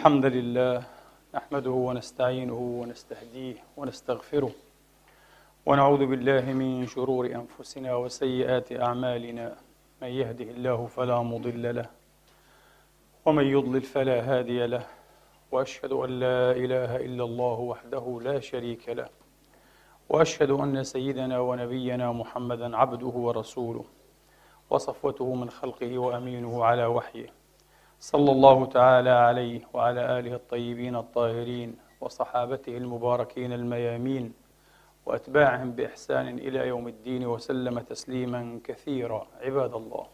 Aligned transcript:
الحمد 0.00 0.26
لله 0.26 0.82
نحمده 1.34 1.70
ونستعينه 1.70 2.60
ونستهديه 2.80 3.56
ونستغفره 3.76 4.50
ونعوذ 5.66 6.06
بالله 6.06 6.52
من 6.52 6.86
شرور 6.86 7.26
أنفسنا 7.26 7.94
وسيئات 7.94 8.72
أعمالنا. 8.72 9.56
من 10.02 10.08
يهده 10.08 10.44
الله 10.44 10.86
فلا 10.86 11.22
مضل 11.22 11.74
له 11.74 11.86
ومن 13.24 13.44
يضلل 13.44 13.82
فلا 13.82 14.18
هادي 14.20 14.66
له 14.66 14.86
وأشهد 15.52 15.92
أن 15.92 16.10
لا 16.20 16.50
إله 16.52 16.96
إلا 16.96 17.24
الله 17.24 17.58
وحده 17.60 18.20
لا 18.22 18.40
شريك 18.40 18.88
له 18.88 19.08
وأشهد 20.08 20.50
أن 20.50 20.84
سيدنا 20.84 21.40
ونبينا 21.40 22.12
محمدا 22.12 22.76
عبده 22.76 23.14
ورسوله 23.26 23.84
وصفوته 24.70 25.34
من 25.34 25.50
خلقه 25.50 25.98
وأمينه 25.98 26.64
على 26.64 26.86
وحيه. 26.86 27.39
صلى 28.00 28.32
الله 28.32 28.66
تعالى 28.66 29.10
عليه 29.10 29.60
وعلى 29.72 30.18
آله 30.18 30.34
الطيبين 30.34 30.96
الطاهرين 30.96 31.76
وصحابته 32.00 32.76
المباركين 32.76 33.52
الميامين 33.52 34.32
وأتباعهم 35.06 35.72
بإحسان 35.72 36.38
إلى 36.38 36.68
يوم 36.68 36.88
الدين 36.88 37.26
وسلم 37.26 37.78
تسليما 37.78 38.60
كثيرا 38.64 39.26
عباد 39.40 39.74
الله. 39.74 40.06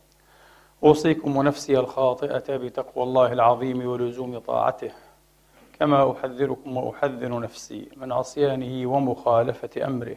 أوصيكم 0.84 1.36
ونفسي 1.36 1.78
الخاطئة 1.78 2.56
بتقوى 2.56 3.04
الله 3.04 3.32
العظيم 3.32 3.86
ولزوم 3.86 4.38
طاعته 4.38 4.90
كما 5.78 6.12
أحذركم 6.12 6.76
وأحذر 6.76 7.40
نفسي 7.40 7.88
من 7.96 8.12
عصيانه 8.12 8.90
ومخالفة 8.90 9.86
أمره. 9.86 10.16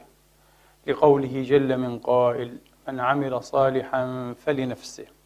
لقوله 0.87 1.43
جل 1.43 1.77
من 1.77 1.99
قائل 1.99 2.57
من 2.87 2.99
عمل 2.99 3.43
صالحا 3.43 4.33
فلنفسه. 4.37 5.18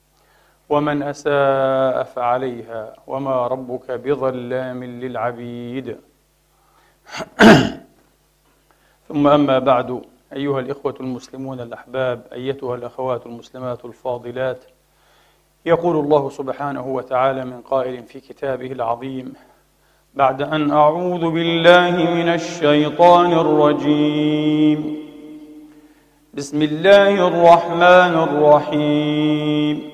ومن 0.69 1.03
أساء 1.03 2.03
فعليها 2.03 2.93
وما 3.07 3.47
ربك 3.47 3.91
بظلام 3.91 4.83
للعبيد. 4.83 5.97
ثم 9.07 9.27
أما 9.27 9.59
بعد 9.59 10.01
أيها 10.33 10.59
الإخوة 10.59 10.95
المسلمون 10.99 11.59
الأحباب 11.59 12.21
أيتها 12.33 12.75
الأخوات 12.75 13.25
المسلمات 13.25 13.85
الفاضلات 13.85 14.65
يقول 15.65 15.95
الله 15.95 16.29
سبحانه 16.29 16.87
وتعالى 16.87 17.45
من 17.45 17.61
قائل 17.61 18.03
في 18.03 18.19
كتابه 18.19 18.71
العظيم 18.71 19.33
بعد 20.13 20.41
أن 20.41 20.71
أعوذ 20.71 21.31
بالله 21.31 21.91
من 21.91 22.29
الشيطان 22.29 23.33
الرجيم. 23.33 24.95
بسم 26.33 26.61
الله 26.61 27.27
الرحمن 27.27 28.13
الرحيم. 28.27 29.93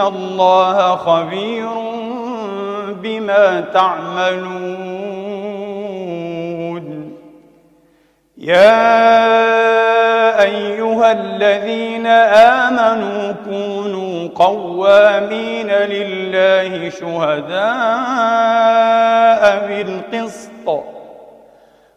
الله 0.00 0.96
خبير 0.96 1.68
بما 3.02 3.60
تعملون. 3.60 4.84
يا 8.38 9.04
أيها 10.42 11.12
الذين 11.12 12.06
آمنوا 12.06 13.32
كونوا 13.44 14.28
قوامين 14.34 15.70
لله 15.70 16.90
شهداء 16.90 17.64
بالقسط. 19.68 20.68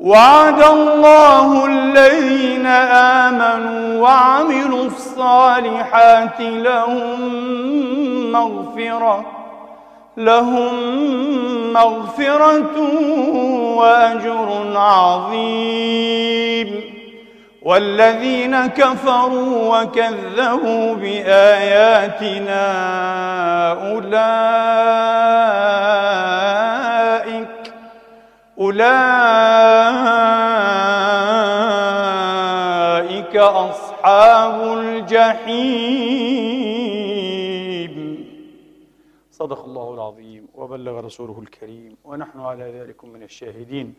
وعد 0.00 0.62
الله 0.62 1.66
الذين 1.66 2.66
آمنوا 3.26 4.00
وعملوا 4.02 4.84
الصالحات 4.84 6.40
لهم 6.40 7.20
مغفرة 8.32 9.24
لهم 10.16 10.74
مغفرة 11.72 12.80
وأجر 13.76 14.72
عظيم. 14.76 16.20
والذين 17.62 18.66
كفروا 18.66 19.78
وكذبوا 19.78 20.94
بآياتنا 20.94 22.66
أولئك 23.92 24.30
أولئك 28.60 28.80
أصحاب 33.36 34.78
الجحيم. 34.78 35.60
صدق 39.30 39.64
الله 39.64 39.94
العظيم 39.94 40.48
وبلغ 40.54 41.00
رسوله 41.00 41.38
الكريم 41.40 41.96
ونحن 42.04 42.40
على 42.40 42.64
ذلك 42.64 43.04
من 43.04 43.22
الشاهدين. 43.22 43.94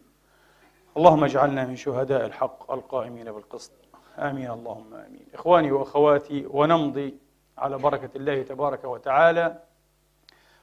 اللهم 0.98 1.24
اجعلنا 1.24 1.66
من 1.66 1.76
شهداء 1.76 2.26
الحق 2.26 2.72
القائمين 2.72 3.32
بالقسط. 3.32 3.72
آمين 4.20 4.52
اللهم 4.52 4.94
آمين. 4.94 5.26
إخواني 5.34 5.72
وأخواتي 5.72 6.46
ونمضي 6.50 7.18
على 7.58 7.78
بركة 7.78 8.10
الله 8.16 8.42
تبارك 8.42 8.84
وتعالى. 8.84 9.60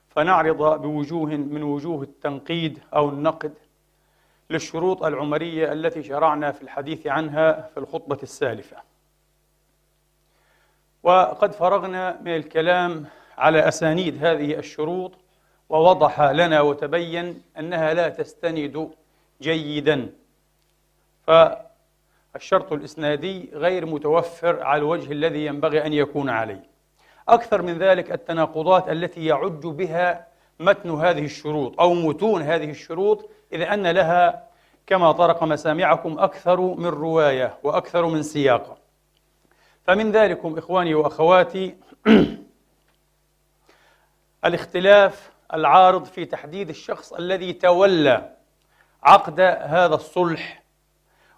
فنعرض 0.08 0.82
بوجوه 0.82 1.26
من 1.26 1.62
وجوه 1.62 2.02
التنقيد 2.02 2.78
أو 2.94 3.08
النقد 3.08 3.54
للشروط 4.50 5.02
العمرية 5.02 5.72
التي 5.72 6.02
شرعنا 6.02 6.52
في 6.52 6.62
الحديث 6.62 7.06
عنها 7.06 7.70
في 7.74 7.80
الخطبة 7.80 8.18
السالفة. 8.22 8.76
وقد 11.02 11.52
فرغنا 11.52 12.20
من 12.20 12.36
الكلام 12.36 13.06
على 13.38 13.68
أسانيد 13.68 14.24
هذه 14.24 14.58
الشروط 14.58 15.12
ووضح 15.68 16.20
لنا 16.20 16.60
وتبين 16.60 17.42
أنها 17.58 17.94
لا 17.94 18.08
تستند 18.08 18.90
جيدا. 19.42 20.12
فالشرط 21.26 22.72
الإسنادي 22.72 23.50
غير 23.52 23.86
متوفر 23.86 24.62
على 24.62 24.78
الوجه 24.78 25.12
الذي 25.12 25.46
ينبغي 25.46 25.86
أن 25.86 25.92
يكون 25.92 26.28
عليه. 26.28 26.62
أكثر 27.28 27.62
من 27.62 27.78
ذلك 27.78 28.12
التناقضات 28.12 28.88
التي 28.88 29.26
يعج 29.26 29.66
بها 29.66 30.26
متن 30.60 30.90
هذه 30.90 31.24
الشروط 31.24 31.80
أو 31.80 31.94
متون 31.94 32.42
هذه 32.42 32.70
الشروط 32.70 33.30
إذ 33.52 33.62
أن 33.62 33.86
لها 33.86 34.48
كما 34.86 35.12
طرق 35.12 35.44
مسامعكم 35.44 36.18
أكثر 36.18 36.60
من 36.60 36.86
رواية 36.86 37.58
وأكثر 37.62 38.06
من 38.06 38.22
سياق 38.22 38.78
فمن 39.84 40.12
ذلكم 40.12 40.58
إخواني 40.58 40.94
وأخواتي 40.94 41.76
الاختلاف 44.44 45.30
العارض 45.54 46.04
في 46.04 46.24
تحديد 46.24 46.68
الشخص 46.68 47.12
الذي 47.12 47.52
تولى 47.52 48.36
عقد 49.02 49.40
هذا 49.40 49.94
الصلح 49.94 50.62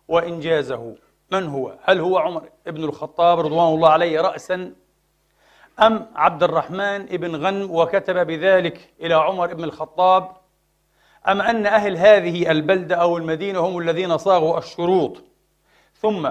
وإنجازه 0.09 0.97
من 1.33 1.47
هو؟ 1.47 1.75
هل 1.83 2.01
هو 2.01 2.19
عمر 2.19 2.49
بن 2.67 2.85
الخطاب 2.85 3.41
رضوان 3.41 3.75
الله 3.75 3.89
عليه 3.89 4.21
رأسا 4.21 4.75
أم 5.81 6.07
عبد 6.15 6.43
الرحمن 6.43 7.07
بن 7.07 7.37
غنم 7.37 7.71
وكتب 7.71 8.27
بذلك 8.27 8.95
إلى 9.01 9.15
عمر 9.15 9.55
بن 9.55 9.65
الخطاب 9.65 10.40
أم 11.29 11.41
أن 11.41 11.67
أهل 11.67 11.97
هذه 11.97 12.51
البلدة 12.51 12.97
أو 12.97 13.17
المدينة 13.17 13.61
هم 13.61 13.79
الذين 13.79 14.19
صاغوا 14.19 14.59
الشروط؟ 14.59 15.25
ثم 16.01 16.31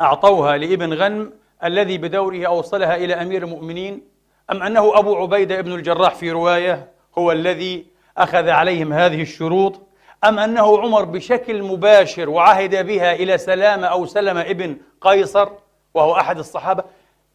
أعطوها 0.00 0.56
لابن 0.56 0.94
غنم 0.94 1.32
الذي 1.64 1.98
بدوره 1.98 2.46
أوصلها 2.46 2.96
إلى 2.96 3.14
أمير 3.14 3.42
المؤمنين؟ 3.42 4.02
أم 4.50 4.62
أنه 4.62 4.98
أبو 4.98 5.16
عبيدة 5.16 5.60
بن 5.60 5.72
الجراح 5.72 6.14
في 6.14 6.30
رواية 6.30 6.90
هو 7.18 7.32
الذي 7.32 7.86
أخذ 8.18 8.48
عليهم 8.48 8.92
هذه 8.92 9.22
الشروط؟ 9.22 9.80
أم 10.24 10.38
أنه 10.38 10.80
عمر 10.80 11.04
بشكل 11.04 11.62
مباشر 11.62 12.30
وعهد 12.30 12.86
بها 12.86 13.12
إلى 13.14 13.38
سلامة 13.38 13.86
أو 13.86 14.06
سلمة 14.06 14.40
ابن 14.40 14.76
قيصر 15.00 15.48
وهو 15.94 16.16
أحد 16.16 16.38
الصحابة؟ 16.38 16.84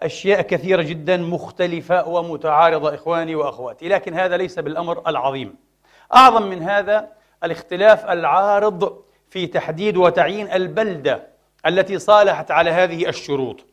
أشياء 0.01 0.41
كثيرة 0.41 0.81
جدا 0.81 1.17
مختلفة 1.17 2.07
ومتعارضة 2.07 2.95
إخواني 2.95 3.35
وأخواتي 3.35 3.89
لكن 3.89 4.13
هذا 4.13 4.37
ليس 4.37 4.59
بالأمر 4.59 5.01
العظيم. 5.07 5.66
أعظم 6.15 6.49
من 6.49 6.63
هذا 6.63 7.07
الاختلاف 7.43 8.05
العارض 8.05 9.01
في 9.29 9.47
تحديد 9.47 9.97
وتعيين 9.97 10.51
البلدة 10.51 11.27
التي 11.65 11.99
صالحت 11.99 12.51
على 12.51 12.71
هذه 12.71 13.09
الشروط. 13.09 13.65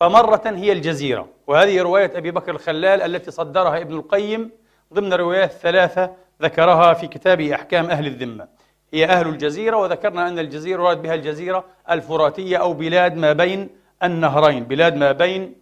فمرة 0.00 0.42
هي 0.46 0.72
الجزيرة 0.72 1.28
وهذه 1.46 1.82
رواية 1.82 2.18
أبي 2.18 2.30
بكر 2.30 2.50
الخلال 2.50 3.02
التي 3.02 3.30
صدرها 3.30 3.80
ابن 3.80 3.96
القيم 3.96 4.50
ضمن 4.94 5.14
روايات 5.14 5.52
ثلاثة 5.52 6.10
ذكرها 6.42 6.94
في 6.94 7.06
كتاب 7.06 7.40
أحكام 7.40 7.90
أهل 7.90 8.06
الذمة. 8.06 8.48
هي 8.92 9.04
أهل 9.04 9.28
الجزيرة 9.28 9.76
وذكرنا 9.76 10.28
أن 10.28 10.38
الجزيرة 10.38 10.82
راد 10.82 11.02
بها 11.02 11.14
الجزيرة 11.14 11.64
الفراتية 11.90 12.56
أو 12.56 12.72
بلاد 12.72 13.16
ما 13.16 13.32
بين 13.32 13.68
النهرين 14.02 14.64
بلاد 14.64 14.96
ما 14.96 15.12
بين 15.12 15.54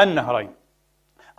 النهرين. 0.00 0.50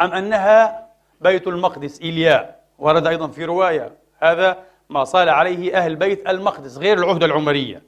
أم 0.02 0.12
أنها 0.12 0.88
بيت 1.22 1.48
المقدس 1.48 2.02
إيلياء 2.02 2.64
ورد 2.80 3.08
أيضا 3.08 3.28
في 3.28 3.46
رواية 3.46 4.00
هذا 4.24 4.58
ما 4.90 5.04
صال 5.04 5.30
عليه 5.30 5.78
أهل 5.78 5.96
بيت 5.96 6.30
المقدس 6.30 6.78
غير 6.78 6.98
العهدة 6.98 7.26
العمرية. 7.26 7.84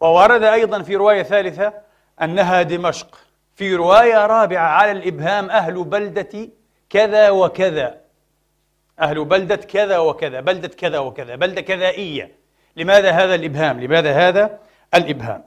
وورد 0.00 0.42
أيضا 0.42 0.82
في 0.82 0.96
رواية 0.96 1.22
ثالثة 1.22 1.72
أنها 2.22 2.62
دمشق 2.62 3.18
في 3.54 3.74
رواية 3.74 4.26
رابعة 4.26 4.66
على 4.66 4.90
الإبهام 4.90 5.50
أهل 5.50 5.84
بلدة 5.84 6.48
كذا 6.90 7.30
وكذا. 7.30 8.00
أهل 9.00 9.24
بلدة 9.24 9.56
كذا 9.56 9.98
وكذا 9.98 10.40
بلدة 10.40 10.68
كذا 10.68 10.98
وكذا 10.98 11.34
بلدة 11.36 11.60
كذائية. 11.60 12.32
لماذا 12.76 13.10
هذا 13.10 13.34
الإبهام؟ 13.34 13.80
لماذا 13.80 14.12
هذا 14.12 14.58
الإبهام؟ 14.94 15.44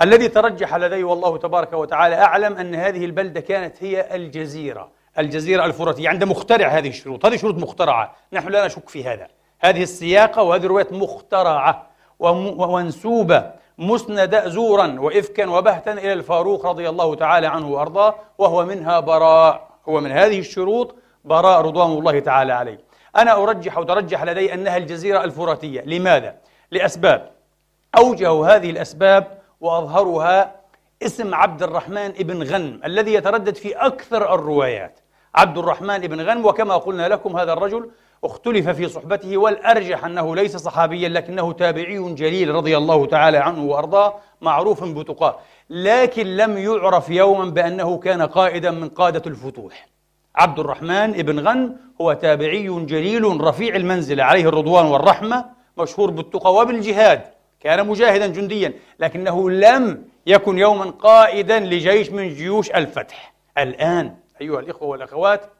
الذي 0.00 0.28
ترجح 0.28 0.74
لدي 0.74 1.04
والله 1.04 1.38
تبارك 1.38 1.72
وتعالى 1.72 2.14
أعلم 2.14 2.56
أن 2.56 2.74
هذه 2.74 3.04
البلدة 3.04 3.40
كانت 3.40 3.82
هي 3.82 4.16
الجزيرة 4.16 4.90
الجزيرة 5.18 5.64
الفراتية 5.64 6.08
عند 6.08 6.24
مخترع 6.24 6.68
هذه 6.68 6.88
الشروط. 6.88 7.26
هذه 7.26 7.36
شروط 7.36 7.54
مخترعة 7.54 8.16
نحن 8.32 8.48
لا 8.48 8.66
نشك 8.66 8.88
في 8.88 9.04
هذا. 9.04 9.28
هذه 9.64 9.82
السياقة 9.82 10.42
وهذه 10.42 10.64
الروايات 10.64 10.92
مخترعة 10.92 11.86
ومنسوبة 12.18 13.50
مسندة 13.78 14.48
زورا 14.48 14.96
وإفكا 15.00 15.50
وبهتا 15.50 15.92
إلى 15.92 16.12
الفاروق 16.12 16.66
رضي 16.66 16.88
الله 16.88 17.14
تعالى 17.14 17.46
عنه 17.46 17.68
وأرضاه 17.68 18.14
وهو 18.38 18.64
منها 18.64 19.00
براء. 19.00 19.68
هو 19.88 20.00
من 20.00 20.12
هذه 20.12 20.38
الشروط 20.38 20.94
براء 21.24 21.60
رضوان 21.60 21.90
الله 21.90 22.20
تعالى 22.20 22.52
عليه. 22.52 22.78
أنا 23.16 23.42
أرجح 23.42 23.78
وترجح 23.78 24.24
لدي 24.24 24.54
أنها 24.54 24.76
الجزيرة 24.76 25.24
الفراتية. 25.24 25.80
لماذا؟ 25.80 26.34
لأسباب. 26.70 27.30
أوجه 27.98 28.46
هذه 28.56 28.70
الأسباب 28.70 29.38
وأظهرها 29.60 30.54
اسم 31.02 31.34
عبد 31.34 31.62
الرحمن 31.62 32.08
بن 32.08 32.42
غنم 32.42 32.80
الذي 32.84 33.14
يتردد 33.14 33.56
في 33.56 33.72
أكثر 33.72 34.34
الروايات. 34.34 35.00
عبد 35.34 35.58
الرحمن 35.58 35.98
بن 35.98 36.20
غنم 36.20 36.46
وكما 36.46 36.76
قلنا 36.76 37.08
لكم 37.08 37.36
هذا 37.36 37.52
الرجل 37.52 37.90
اختلف 38.24 38.68
في 38.68 38.88
صحبته 38.88 39.36
والأرجح 39.36 40.04
أنه 40.04 40.36
ليس 40.36 40.56
صحابيا 40.56 41.08
لكنه 41.08 41.52
تابعي 41.52 42.14
جليل 42.14 42.54
رضي 42.54 42.76
الله 42.76 43.06
تعالى 43.06 43.38
عنه 43.38 43.64
وأرضاه 43.64 44.14
معروف 44.40 44.84
بتقاه. 44.84 45.38
لكن 45.70 46.26
لم 46.36 46.58
يعرف 46.58 47.10
يوما 47.10 47.44
بأنه 47.44 47.98
كان 47.98 48.22
قائدا 48.22 48.70
من 48.70 48.88
قادة 48.88 49.22
الفتوح. 49.26 49.88
عبد 50.36 50.58
الرحمن 50.58 51.12
بن 51.12 51.48
غنم 51.48 51.76
هو 52.00 52.12
تابعي 52.12 52.68
جليل 52.68 53.40
رفيع 53.40 53.76
المنزلة 53.76 54.24
عليه 54.24 54.48
الرضوان 54.48 54.86
والرحمة 54.86 55.44
مشهور 55.78 56.10
بالتقى 56.10 56.54
وبالجهاد. 56.54 57.22
كان 57.60 57.86
مجاهدا 57.86 58.26
جنديا 58.26 58.72
لكنه 58.98 59.50
لم 59.50 60.04
يكن 60.26 60.58
يوما 60.58 60.84
قائدا 60.84 61.60
لجيش 61.60 62.10
من 62.10 62.28
جيوش 62.34 62.70
الفتح. 62.70 63.32
الآن 63.58 64.14
أيها 64.40 64.60
الإخوة 64.60 64.88
والأخوات 64.88 65.50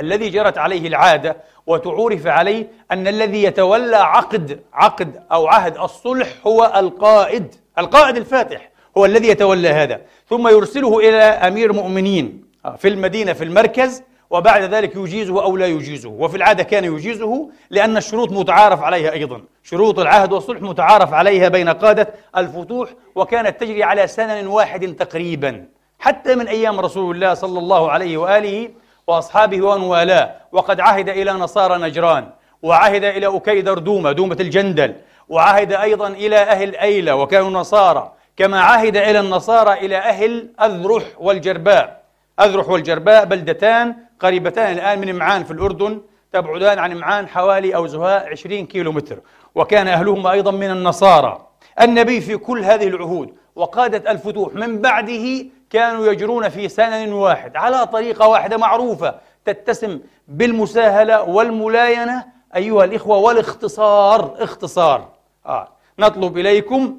الذي 0.00 0.28
جرت 0.28 0.58
عليه 0.58 0.88
العادة 0.88 1.36
وتعورف 1.66 2.26
عليه 2.26 2.68
أن 2.92 3.08
الذي 3.08 3.42
يتولى 3.42 3.96
عقد 3.96 4.60
عقد 4.72 5.22
أو 5.32 5.46
عهد 5.46 5.78
الصلح 5.78 6.28
هو 6.46 6.72
القائد 6.76 7.54
القائد 7.78 8.16
الفاتح 8.16 8.70
هو 8.98 9.04
الذي 9.04 9.28
يتولى 9.28 9.68
هذا. 9.68 10.00
ثم 10.28 10.48
يرسله 10.48 10.98
إلى 10.98 11.22
أمير 11.22 11.72
مؤمنين 11.72 12.44
في 12.78 12.88
المدينة 12.88 13.32
في 13.32 13.44
المركز 13.44 14.02
وبعد 14.30 14.62
ذلك 14.62 14.96
يجيزه 14.96 15.42
أو 15.42 15.56
لا 15.56 15.66
يجيزه. 15.66 16.08
وفي 16.08 16.36
العادة 16.36 16.62
كان 16.62 16.84
يجيزه 16.84 17.50
لأن 17.70 17.96
الشروط 17.96 18.32
متعارف 18.32 18.82
عليها 18.82 19.12
أيضا. 19.12 19.42
شروط 19.62 19.98
العهد 19.98 20.32
والصلح 20.32 20.62
متعارف 20.62 21.14
عليها 21.14 21.48
بين 21.48 21.68
قادة 21.68 22.14
الفتوح 22.36 22.90
وكانت 23.14 23.60
تجري 23.60 23.82
على 23.82 24.06
سنن 24.06 24.46
واحد 24.46 24.96
تقريبا 24.96 25.66
حتى 25.98 26.34
من 26.34 26.48
أيام 26.48 26.80
رسول 26.80 27.14
الله 27.14 27.34
صلى 27.34 27.58
الله 27.58 27.90
عليه 27.90 28.16
وآله 28.16 28.70
وأصحابه 29.08 29.62
ومن 29.62 29.82
والاه. 29.82 30.34
وقد 30.52 30.80
عهد 30.80 31.08
إلى 31.08 31.32
نصارى 31.32 31.78
نجران. 31.82 32.28
وعهد 32.62 33.04
إلى 33.04 33.36
أكيدر 33.36 33.78
دومة 33.78 34.12
دومة 34.12 34.36
الجندل. 34.40 34.94
وعهد 35.28 35.72
أيضا 35.72 36.08
إلى 36.08 36.36
أهل 36.36 36.76
أيلة 36.76 37.14
وكانوا 37.14 37.50
نصارى. 37.50 38.12
كما 38.36 38.60
عهد 38.60 38.96
إلى 38.96 39.20
النصارى 39.20 39.72
إلى 39.72 39.96
أهل 39.96 40.48
أذرح 40.60 41.04
والجرباء. 41.18 42.02
أذرح 42.40 42.68
والجرباء 42.68 43.24
بلدتان 43.24 43.96
قريبتان 44.20 44.72
الآن 44.72 44.98
من 45.00 45.14
معان 45.14 45.44
في 45.44 45.50
الأردن 45.50 46.00
تبعدان 46.32 46.78
عن 46.78 46.96
معان 46.96 47.28
حوالي 47.28 47.76
أو 47.76 47.86
زهاء 47.86 48.28
20 48.30 48.66
كيلو 48.66 48.92
متر 48.92 49.18
وكان 49.54 49.88
أهلهم 49.88 50.26
أيضا 50.26 50.50
من 50.50 50.70
النصارى. 50.70 51.46
النبي 51.80 52.20
في 52.20 52.36
كل 52.36 52.64
هذه 52.64 52.88
العهود 52.88 53.34
وقادة 53.56 54.10
الفتوح 54.10 54.54
من 54.54 54.80
بعده 54.80 55.44
كانوا 55.70 56.06
يجرون 56.06 56.48
في 56.48 56.68
سنن 56.68 57.12
واحد 57.12 57.56
على 57.56 57.86
طريقة 57.86 58.28
واحدة 58.28 58.56
معروفة 58.56 59.14
تتسم 59.44 60.00
بالمساهلة 60.28 61.22
والملاينة. 61.22 62.38
أيها 62.56 62.84
الإخوة 62.84 63.18
والاختصار 63.18 64.34
اختصار. 64.38 65.08
آه. 65.46 65.68
نطلب 65.98 66.38
إليكم 66.38 66.96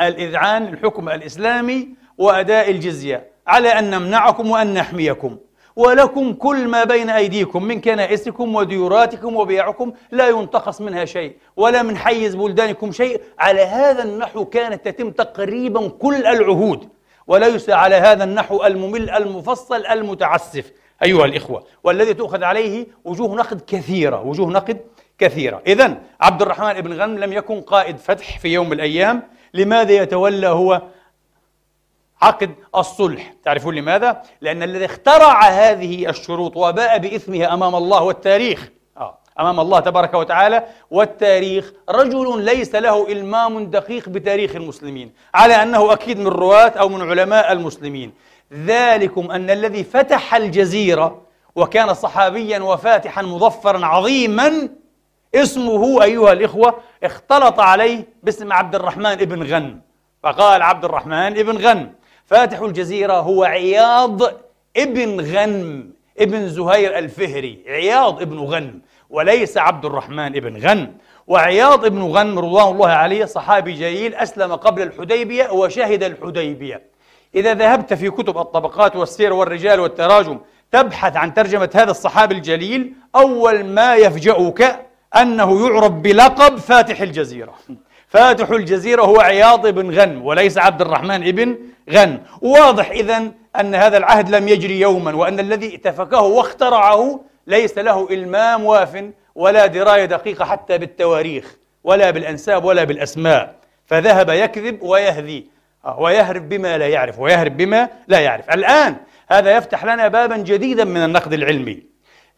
الإذعان 0.00 0.66
للحكم 0.66 1.08
الإسلامي 1.08 1.88
وأداء 2.18 2.70
الجزية 2.70 3.26
على 3.46 3.68
أن 3.68 3.90
نمنعكم 3.90 4.50
وأن 4.50 4.74
نحميكم. 4.74 5.36
ولكم 5.76 6.32
كل 6.32 6.68
ما 6.68 6.84
بين 6.84 7.10
أيديكم 7.10 7.62
من 7.62 7.80
كنائسكم 7.80 8.54
وديوراتكم 8.54 9.36
وبيعكم 9.36 9.92
لا 10.10 10.28
ينتقص 10.28 10.80
منها 10.80 11.04
شيء 11.04 11.36
ولا 11.56 11.82
من 11.82 11.96
حيز 11.96 12.34
بلدانكم 12.34 12.92
شيء. 12.92 13.20
على 13.38 13.62
هذا 13.62 14.02
النحو 14.02 14.44
كانت 14.44 14.88
تتم 14.88 15.10
تقريبا 15.10 15.88
كل 15.88 16.26
العهود. 16.26 16.88
وليس 17.26 17.70
على 17.70 17.96
هذا 17.96 18.24
النحو 18.24 18.64
الممل 18.64 19.10
المفصل 19.10 19.86
المتعسف 19.86 20.72
أيها 21.02 21.24
الإخوة 21.24 21.64
والذي 21.84 22.14
تؤخذ 22.14 22.44
عليه 22.44 22.86
وجوه 23.04 23.36
نقد 23.36 23.60
كثيرة 23.66 24.22
وجوه 24.22 24.50
نقد 24.50 24.80
كثيرة 25.18 25.62
إذا 25.66 25.96
عبد 26.20 26.42
الرحمن 26.42 26.80
بن 26.80 26.92
غنم 26.92 27.18
لم 27.18 27.32
يكن 27.32 27.60
قائد 27.60 27.96
فتح 27.96 28.38
في 28.38 28.48
يوم 28.48 28.66
من 28.66 28.72
الأيام 28.72 29.22
لماذا 29.54 29.92
يتولى 29.92 30.48
هو 30.48 30.82
عقد 32.22 32.50
الصلح 32.76 33.34
تعرفون 33.44 33.74
لماذا؟ 33.74 34.22
لأن 34.40 34.62
الذي 34.62 34.84
اخترع 34.84 35.42
هذه 35.42 36.10
الشروط 36.10 36.56
وباء 36.56 36.98
بإثمها 36.98 37.54
أمام 37.54 37.74
الله 37.74 38.02
والتاريخ. 38.02 38.68
أمام 39.40 39.60
الله 39.60 39.80
تبارك 39.80 40.14
وتعالى. 40.14 40.64
والتاريخ 40.90 41.72
رجل 41.90 42.42
ليس 42.42 42.74
له 42.74 43.12
إلمام 43.12 43.70
دقيق 43.70 44.08
بتاريخ 44.08 44.56
المسلمين 44.56 45.12
على 45.34 45.62
أنه 45.62 45.92
أكيد 45.92 46.18
من 46.18 46.26
رواة 46.26 46.68
أو 46.68 46.88
من 46.88 47.10
علماء 47.10 47.52
المسلمين. 47.52 48.12
ذلكم 48.52 49.30
أن 49.30 49.50
الذي 49.50 49.84
فتح 49.84 50.34
الجزيرة 50.34 51.22
وكان 51.56 51.94
صحابيا 51.94 52.58
وفاتحا 52.58 53.22
مظفرا 53.22 53.86
عظيما 53.86 54.68
اسمه 55.34 56.02
أيها 56.02 56.32
الإخوة 56.32 56.74
اختلط 57.04 57.60
عليه 57.60 58.08
باسم 58.22 58.52
عبد 58.52 58.74
الرحمن 58.74 59.06
ابن 59.06 59.42
غن. 59.42 59.80
فقال 60.22 60.62
عبد 60.62 60.84
الرحمن 60.84 61.38
ابن 61.38 61.56
غن 61.56 61.92
فاتح 62.26 62.58
الجزيرة 62.58 63.12
هو 63.12 63.44
عياض 63.44 64.22
ابن 64.76 65.20
غنم. 65.20 65.95
ابن 66.18 66.48
زهير 66.48 66.98
الفهري 66.98 67.62
عياض 67.68 68.22
ابن 68.22 68.38
غنم 68.38 68.80
وليس 69.10 69.58
عبد 69.58 69.84
الرحمن 69.84 70.36
ابن 70.36 70.56
غنم. 70.56 70.92
وعياض 71.26 71.84
ابن 71.84 72.02
غنم 72.02 72.38
رضوان 72.38 72.74
الله 72.74 72.88
عليه 72.88 73.24
صحابي 73.24 73.72
جليل 73.72 74.14
أسلم 74.14 74.54
قبل 74.54 74.82
الحديبية 74.82 75.50
وشهد 75.50 76.02
الحديبية. 76.02 76.82
إذا 77.34 77.54
ذهبت 77.54 77.94
في 77.94 78.10
كتب 78.10 78.38
الطبقات 78.38 78.96
والسير 78.96 79.32
والرجال 79.32 79.80
والتراجم 79.80 80.38
تبحث 80.72 81.16
عن 81.16 81.34
ترجمة 81.34 81.70
هذا 81.74 81.90
الصحابي 81.90 82.34
الجليل 82.34 82.92
أول 83.16 83.64
ما 83.64 83.94
يفجأك 83.94 84.86
أنه 85.16 85.68
يعرف 85.68 85.92
بلقب 85.92 86.56
فاتح 86.56 87.00
الجزيرة. 87.00 87.54
فاتح 88.16 88.50
الجزيرة 88.50 89.02
هو 89.02 89.20
عياض 89.20 89.66
بن 89.66 89.98
غنم 89.98 90.26
وليس 90.26 90.58
عبد 90.58 90.80
الرحمن 90.80 91.28
ابن 91.28 91.58
غنم 91.90 92.22
واضح 92.40 92.90
إذا 92.90 93.32
أن 93.60 93.74
هذا 93.74 93.96
العهد 93.96 94.30
لم 94.30 94.48
يجري 94.48 94.80
يوما 94.80 95.16
وأن 95.16 95.40
الذي 95.40 95.74
اتفقه 95.74 96.22
واخترعه 96.22 97.20
ليس 97.46 97.78
له 97.78 98.08
إلمام 98.10 98.64
واف 98.64 99.04
ولا 99.34 99.66
دراية 99.66 100.04
دقيقة 100.04 100.44
حتى 100.44 100.78
بالتواريخ 100.78 101.56
ولا 101.84 102.10
بالأنساب 102.10 102.64
ولا 102.64 102.84
بالأسماء. 102.84 103.54
فذهب 103.86 104.30
يكذب 104.30 104.82
ويهذي. 104.82 105.46
آه، 105.84 106.00
ويهرب 106.00 106.48
بما 106.48 106.78
لا 106.78 106.88
يعرف 106.88 107.18
ويهرب 107.18 107.56
بما 107.56 107.88
لا 108.08 108.20
يعرف. 108.20 108.50
الآن 108.50 108.96
هذا 109.28 109.56
يفتح 109.56 109.84
لنا 109.84 110.08
بابا 110.08 110.36
جديدا 110.36 110.84
من 110.84 111.04
النقد 111.04 111.32
العلمي. 111.32 111.82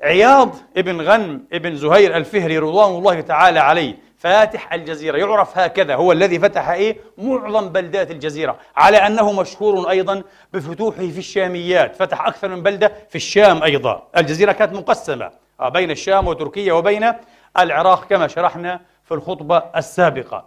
عياض 0.03 0.57
ابن 0.77 1.01
غنم 1.01 1.43
ابن 1.53 1.77
زهير 1.77 2.17
الفهري 2.17 2.59
رضوان 2.59 2.91
الله 2.91 3.21
تعالى 3.21 3.61
عليه 3.61 4.08
فاتح 4.19 4.73
الجزيرة. 4.73 5.17
يعرف 5.19 5.59
هكذا 5.59 5.95
هو 5.95 6.13
الذي 6.13 6.39
فتح 6.39 6.69
إيه؟ 6.69 6.97
معظم 7.19 7.69
بلدات 7.69 8.11
الجزيرة. 8.11 8.59
على 8.77 8.97
أنه 8.97 9.33
مشهور 9.33 9.91
أيضا 9.91 10.23
بفتوحه 10.53 11.09
في 11.09 11.19
الشاميات. 11.19 11.97
فتح 11.97 12.27
أكثر 12.27 12.49
من 12.49 12.63
بلدة 12.63 12.93
في 13.09 13.17
الشام 13.17 13.63
أيضا. 13.63 14.09
الجزيرة 14.17 14.53
كانت 14.53 14.73
مقسمة 14.73 15.31
آه، 15.61 15.69
بين 15.69 15.91
الشام 15.91 16.29
وتركيا 16.29 16.73
وبين 16.73 17.13
العراق 17.59 18.05
كما 18.05 18.29
شرحنا 18.29 18.81
في 19.05 19.15
الخطبة 19.15 19.63
السابقة. 19.77 20.45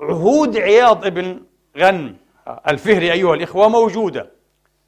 عهود 0.00 0.56
عياض 0.56 1.06
ابن 1.06 1.40
غنم 1.78 2.16
آه، 2.46 2.60
الفهري 2.68 3.12
أيها 3.12 3.34
الإخوة 3.34 3.68
موجودة. 3.68 4.30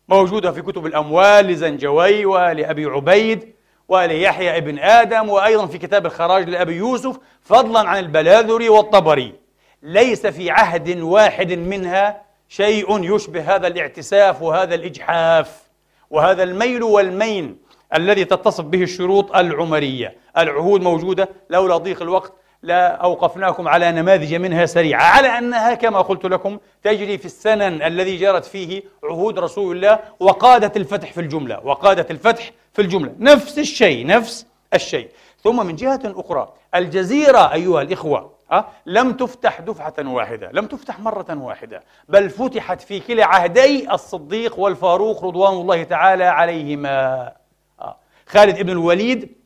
موجودة 0.08 0.52
في 0.52 0.62
كتب 0.62 0.86
الأموال 0.86 1.46
لزنجوي 1.46 2.26
ولأبي 2.26 2.84
عبيد. 2.84 3.54
وليحيى 3.88 4.56
ابن 4.56 4.78
آدم 4.78 5.28
وأيضا 5.28 5.66
في 5.66 5.78
كتاب 5.78 6.06
الخراج 6.06 6.48
لأبي 6.48 6.74
يوسف 6.74 7.18
فضلا 7.42 7.88
عن 7.88 7.98
البلاذري 7.98 8.68
والطبري. 8.68 9.34
ليس 9.82 10.26
في 10.26 10.50
عهد 10.50 11.00
واحد 11.00 11.52
منها 11.52 12.22
شيء 12.48 13.14
يشبه 13.14 13.54
هذا 13.56 13.66
الاعتساف 13.66 14.42
وهذا 14.42 14.74
الإجحاف 14.74 15.62
وهذا 16.10 16.42
الميل 16.42 16.82
والمين 16.82 17.58
الذي 17.94 18.24
تتصف 18.24 18.64
به 18.64 18.82
الشروط 18.82 19.36
العمرية. 19.36 20.16
العهود 20.38 20.82
موجودة 20.82 21.28
لولا 21.50 21.76
ضيق 21.76 22.02
الوقت 22.02 22.32
لا 22.64 22.86
أوقفناكم 22.88 23.68
على 23.68 23.92
نماذج 23.92 24.34
منها 24.34 24.66
سريعة 24.66 25.02
على 25.02 25.28
أنها 25.28 25.74
كما 25.74 26.00
قلت 26.00 26.24
لكم 26.24 26.58
تجري 26.82 27.18
في 27.18 27.24
السنن 27.24 27.82
الذي 27.82 28.16
جرت 28.16 28.44
فيه 28.44 28.82
عهود 29.04 29.38
رسول 29.38 29.76
الله 29.76 29.98
وقادت 30.20 30.76
الفتح 30.76 31.12
في 31.12 31.20
الجملة 31.20 31.60
وقادت 31.66 32.10
الفتح 32.10 32.50
في 32.72 32.82
الجملة 32.82 33.12
نفس 33.18 33.58
الشيء 33.58 34.06
نفس 34.06 34.46
الشيء 34.74 35.08
ثم 35.42 35.66
من 35.66 35.76
جهة 35.76 36.00
أخرى 36.04 36.52
الجزيرة 36.74 37.52
أيها 37.52 37.82
الإخوة 37.82 38.34
أه؟ 38.52 38.64
لم 38.86 39.12
تفتح 39.12 39.60
دفعة 39.60 39.94
واحدة 39.98 40.50
لم 40.52 40.66
تفتح 40.66 41.00
مرة 41.00 41.38
واحدة 41.38 41.82
بل 42.08 42.30
فتحت 42.30 42.80
في 42.80 43.00
كلا 43.00 43.26
عهدي 43.26 43.92
الصديق 43.92 44.58
والفاروق 44.58 45.24
رضوان 45.24 45.52
الله 45.52 45.82
تعالى 45.82 46.24
عليهما 46.24 47.32
أه؟ 47.80 47.96
خالد 48.26 48.62
بن 48.62 48.70
الوليد 48.70 49.44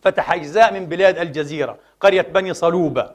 فتح 0.00 0.32
أجزاء 0.32 0.72
من 0.72 0.86
بلاد 0.86 1.18
الجزيرة 1.18 1.78
قرية 2.00 2.22
بني 2.22 2.54
صلوبة؟ 2.54 3.10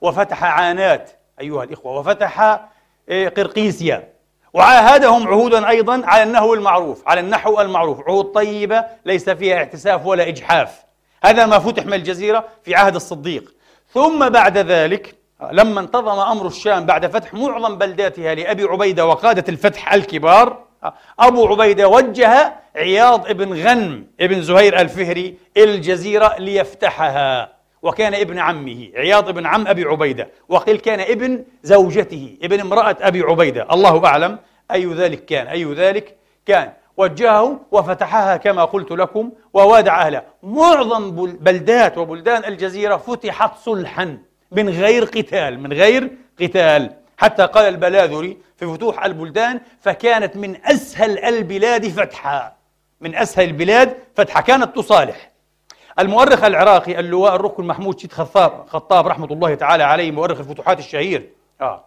وفتح 0.00 0.44
عانات 0.44 1.10
أيها 1.40 1.64
الإخوة 1.64 1.98
وفتح 1.98 2.60
إيه، 3.08 3.28
قرقيسيا. 3.28 4.08
وعاهدهم 4.52 5.28
عهودا 5.28 5.68
أيضا 5.68 6.02
على 6.06 6.22
النحو 6.22 6.54
المعروف 6.54 7.08
على 7.08 7.20
النحو 7.20 7.60
المعروف. 7.60 8.00
عهود 8.08 8.24
طيبة 8.24 8.84
ليس 9.04 9.30
فيها 9.30 9.56
اعتساف 9.56 10.06
ولا 10.06 10.28
إجحاف. 10.28 10.84
هذا 11.24 11.46
ما 11.46 11.58
فتح 11.58 11.86
من 11.86 11.94
الجزيرة 11.94 12.44
في 12.62 12.74
عهد 12.74 12.94
الصديق. 12.94 13.54
ثم 13.94 14.28
بعد 14.28 14.58
ذلك 14.58 15.14
لما 15.52 15.80
انتظم 15.80 16.18
أمر 16.18 16.46
الشام 16.46 16.86
بعد 16.86 17.06
فتح 17.06 17.34
معظم 17.34 17.78
بلداتها 17.78 18.34
لأبي 18.34 18.64
عبيدة 18.64 19.06
وقادة 19.06 19.44
الفتح 19.48 19.92
الكبار 19.92 20.62
أبو 21.18 21.46
عبيدة 21.46 21.88
وجه 21.88 22.54
عياض 22.76 23.26
ابن 23.26 23.62
غنم 23.62 24.06
ابن 24.20 24.42
زهير 24.42 24.80
الفهري 24.80 25.38
الجزيرة 25.56 26.36
ليفتحها. 26.38 27.55
وكان 27.86 28.14
ابن 28.14 28.38
عمه 28.38 28.90
عياض 28.96 29.28
ابن 29.28 29.46
عم 29.46 29.66
أبي 29.66 29.84
عبيدة 29.84 30.28
وقيل 30.48 30.78
كان 30.78 31.00
ابن 31.00 31.44
زوجته 31.62 32.36
ابن 32.42 32.60
امرأة 32.60 32.96
أبي 33.00 33.22
عبيدة. 33.22 33.66
الله 33.72 34.06
أعلم 34.06 34.38
أي 34.70 34.86
ذلك 34.86 35.24
كان 35.24 35.46
أي 35.46 35.64
ذلك 35.64 36.16
كان. 36.46 36.72
وجهه 36.96 37.60
وفتحها 37.72 38.36
كما 38.36 38.64
قلت 38.64 38.90
لكم 38.90 39.32
ووادع 39.54 40.06
أهلها 40.06 40.24
معظم 40.42 41.10
بلدات 41.26 41.98
وبلدان 41.98 42.44
الجزيرة 42.44 42.96
فتحت 42.96 43.58
صلحا 43.58 44.18
من 44.52 44.68
غير 44.68 45.04
قتال 45.04 45.60
من 45.60 45.72
غير 45.72 46.10
قتال. 46.40 46.92
حتى 47.18 47.46
قال 47.46 47.68
البلاذري 47.68 48.36
في 48.56 48.66
فتوح 48.66 49.04
البلدان 49.04 49.60
فكانت 49.80 50.36
من 50.36 50.56
أسهل 50.64 51.18
البلاد 51.18 51.88
فتحا. 51.88 52.52
من 53.00 53.14
أسهل 53.14 53.48
البلاد 53.48 53.96
فتحا. 54.14 54.40
كانت 54.40 54.76
تصالح. 54.76 55.35
المؤرخ 55.98 56.44
العراقي 56.44 57.00
اللواء 57.00 57.34
الركن 57.34 57.64
محمود 57.64 58.00
شيد 58.00 58.12
خطاب 58.12 58.66
خطاب 58.68 59.06
رحمة 59.06 59.26
الله 59.26 59.54
تعالى 59.54 59.82
عليه 59.84 60.10
مؤرخ 60.10 60.38
الفتوحات 60.38 60.78
الشهير 60.78 61.30
آه. 61.60 61.84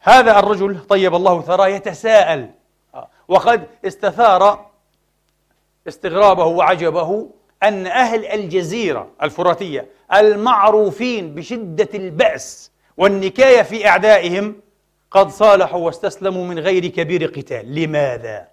هذا 0.00 0.38
الرجل 0.38 0.78
طيب 0.88 1.14
الله 1.14 1.42
ثراه 1.42 1.66
يتساءل 1.66 2.50
آه. 2.94 3.08
وقد 3.28 3.66
استثار 3.86 4.66
استغرابه 5.88 6.44
وعجبه 6.44 7.28
أن 7.62 7.86
أهل 7.86 8.26
الجزيرة 8.26 9.08
الفراتية 9.22 9.86
المعروفين 10.14 11.34
بشدة 11.34 11.88
البأس 11.94 12.70
والنكاية 12.96 13.62
في 13.62 13.88
أعدائهم 13.88 14.56
قد 15.10 15.30
صالحوا 15.30 15.80
واستسلموا 15.80 16.44
من 16.44 16.58
غير 16.58 16.86
كبير 16.86 17.26
قتال 17.26 17.74
لماذا؟ 17.74 18.48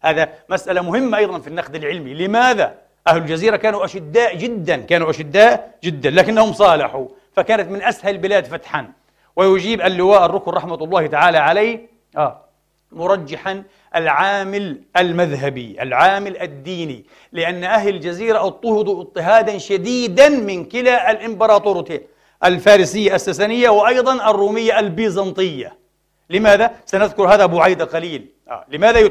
هذا 0.00 0.28
مسألة 0.48 0.80
مهمة 0.80 1.18
أيضا 1.18 1.38
في 1.38 1.48
النقد 1.48 1.74
العلمي 1.74 2.14
لماذا؟ 2.14 2.87
أهل 3.08 3.16
الجزيرة 3.16 3.56
كانوا 3.56 3.84
أشداء 3.84 4.36
جدا 4.36 4.76
كانوا 4.76 5.10
أشداء 5.10 5.74
جدا 5.84 6.10
لكنهم 6.10 6.52
صالحوا 6.52 7.08
فكانت 7.32 7.70
من 7.70 7.82
أسهل 7.82 8.14
البلاد 8.14 8.44
فتحا 8.44 8.92
ويجيب 9.36 9.80
اللواء 9.80 10.24
الركن 10.26 10.50
رحمة 10.50 10.74
الله 10.74 11.06
تعالى 11.06 11.38
عليه 11.38 11.88
آه 12.16 12.44
مرجحا 12.92 13.62
العامل 13.96 14.82
المذهبي 14.96 15.82
العامل 15.82 16.36
الديني 16.40 17.04
لأن 17.32 17.64
أهل 17.64 17.88
الجزيرة 17.88 18.46
اضطهدوا 18.46 19.00
اضطهادا 19.00 19.58
شديدا 19.58 20.28
من 20.28 20.64
كلا 20.64 21.10
الإمبراطورتين 21.10 22.00
الفارسية 22.44 23.14
الساسانية 23.14 23.68
وأيضا 23.68 24.30
الرومية 24.30 24.78
البيزنطية 24.78 25.78
لماذا؟ 26.30 26.70
سنذكر 26.86 27.34
هذا 27.34 27.46
بعيد 27.46 27.82
قليل 27.82 28.26
آه. 28.48 28.64
لماذا 28.68 29.10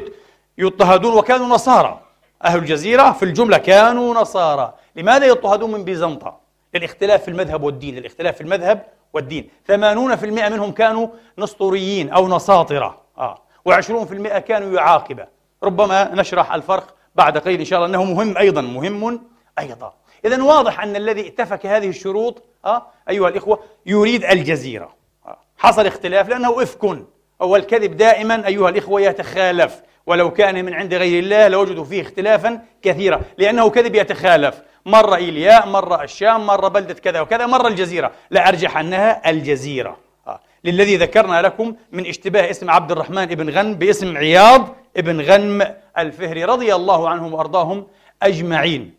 يضطهدون 0.58 1.14
وكانوا 1.14 1.46
نصارى 1.46 2.00
أهل 2.44 2.58
الجزيرة 2.58 3.12
في 3.12 3.24
الجملة 3.24 3.58
كانوا 3.58 4.14
نصارى. 4.14 4.74
لماذا 4.96 5.26
يضطهدون 5.26 5.70
من 5.70 5.84
بيزنطة؟ 5.84 6.40
الاختلاف 6.74 7.22
في 7.22 7.28
المذهب 7.28 7.62
والدين 7.62 7.98
الاختلاف 7.98 8.34
في 8.34 8.40
المذهب 8.40 8.86
والدين. 9.12 9.50
ثمانون 9.66 10.16
في 10.16 10.26
المئة 10.26 10.48
منهم 10.48 10.72
كانوا 10.72 11.08
نسطوريين 11.38 12.10
أو 12.10 12.36
نساطرة. 12.36 13.00
آه. 13.18 13.38
وعشرون 13.64 14.06
في 14.06 14.14
المئة 14.14 14.38
كانوا 14.38 14.76
يعاقبة. 14.76 15.26
ربما 15.62 16.14
نشرح 16.14 16.54
الفرق 16.54 16.94
بعد 17.14 17.38
قليل 17.38 17.58
إن 17.58 17.64
شاء 17.64 17.78
الله 17.78 17.88
أنه 17.88 18.04
مهم 18.04 18.38
أيضا 18.38 18.60
مهم 18.60 19.20
أيضا. 19.58 19.92
إذا 20.24 20.42
واضح 20.42 20.80
أن 20.80 20.96
الذي 20.96 21.28
اتفق 21.28 21.66
هذه 21.66 21.88
الشروط 21.88 22.42
آه 22.64 22.86
أيها 23.08 23.28
الإخوة 23.28 23.58
يريد 23.86 24.24
الجزيرة. 24.24 24.94
آه. 25.26 25.38
حصل 25.56 25.86
اختلاف 25.86 26.28
لأنه 26.28 26.62
إفك. 26.62 26.98
والكذب 27.40 27.96
دائما 27.96 28.46
أيها 28.46 28.68
الإخوة 28.68 29.00
يتخالف. 29.00 29.82
ولو 30.08 30.30
كان 30.30 30.64
من 30.64 30.74
عند 30.74 30.94
غير 30.94 31.22
الله 31.22 31.48
لوجدوا 31.48 31.84
فيه 31.84 32.02
اختلافا 32.02 32.60
كثيرا. 32.82 33.20
لأنه 33.38 33.70
كذب 33.70 33.94
يتخالف. 33.94 34.62
مرة 34.86 35.16
إيلياء 35.16 35.66
مرة 35.66 36.02
الشام 36.02 36.46
مرة 36.46 36.68
بلدة 36.68 36.94
كذا 36.94 37.20
وكذا 37.20 37.46
مرة 37.46 37.68
الجزيرة. 37.68 38.12
لا 38.30 38.48
أرجح 38.48 38.76
أنها 38.76 39.30
الجزيرة. 39.30 39.96
آه. 40.26 40.40
للذي 40.64 40.96
ذكرنا 40.96 41.42
لكم 41.42 41.74
من 41.92 42.06
اشتباه 42.06 42.50
اسم 42.50 42.70
عبد 42.70 42.92
الرحمن 42.92 43.26
بن 43.26 43.50
غنم 43.50 43.74
باسم 43.74 44.16
عياض 44.16 44.76
بن 44.96 45.20
غنم 45.20 45.74
الفهري 45.98 46.44
رضي 46.44 46.74
الله 46.74 47.08
عنهم 47.08 47.34
وأرضاهم 47.34 47.86
أجمعين. 48.22 48.94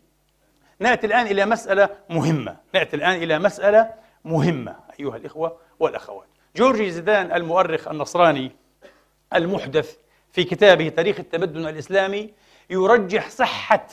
نأتي 0.80 1.06
الآن 1.06 1.26
إلى 1.26 1.46
مسألة 1.46 1.88
مهمة. 2.10 2.56
نأتي 2.74 2.96
الآن 2.96 3.22
إلى 3.22 3.38
مسألة 3.38 3.90
مهمة 4.24 4.76
أيها 5.00 5.16
الإخوة 5.16 5.56
والأخوات. 5.80 6.26
جورجي 6.56 6.90
زيدان 6.90 7.32
المؤرخ 7.32 7.88
النصراني 7.88 8.52
المحدث 9.34 9.96
في 10.32 10.44
كتابه 10.44 10.88
تاريخ 10.88 11.18
التمدن 11.20 11.66
الإسلامي 11.66 12.30
يرجح 12.70 13.30
صحة 13.30 13.86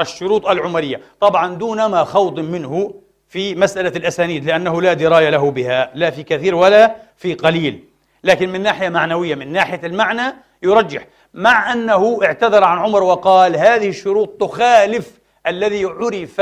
الشروط 0.00 0.46
العمرية 0.46 1.00
طبعا 1.20 1.54
دون 1.54 1.86
ما 1.86 2.04
خوض 2.04 2.40
منه 2.40 2.94
في 3.28 3.54
مسألة 3.54 3.92
الأسانيد 3.96 4.44
لأنه 4.44 4.82
لا 4.82 4.92
دراية 4.92 5.30
له 5.30 5.50
بها 5.50 5.90
لا 5.94 6.10
في 6.10 6.22
كثير 6.22 6.54
ولا 6.54 6.96
في 7.16 7.34
قليل. 7.34 7.84
لكن 8.24 8.52
من 8.52 8.62
ناحية 8.62 8.88
معنوية 8.88 9.34
من 9.34 9.52
ناحية 9.52 9.80
المعنى 9.84 10.34
يرجح. 10.62 11.06
مع 11.34 11.72
أنه 11.72 12.20
اعتذر 12.22 12.64
عن 12.64 12.78
عمر 12.78 13.02
وقال 13.02 13.56
هذه 13.56 13.88
الشروط 13.88 14.28
تخالف 14.28 15.10
الذي 15.46 15.84
عرف 15.84 16.40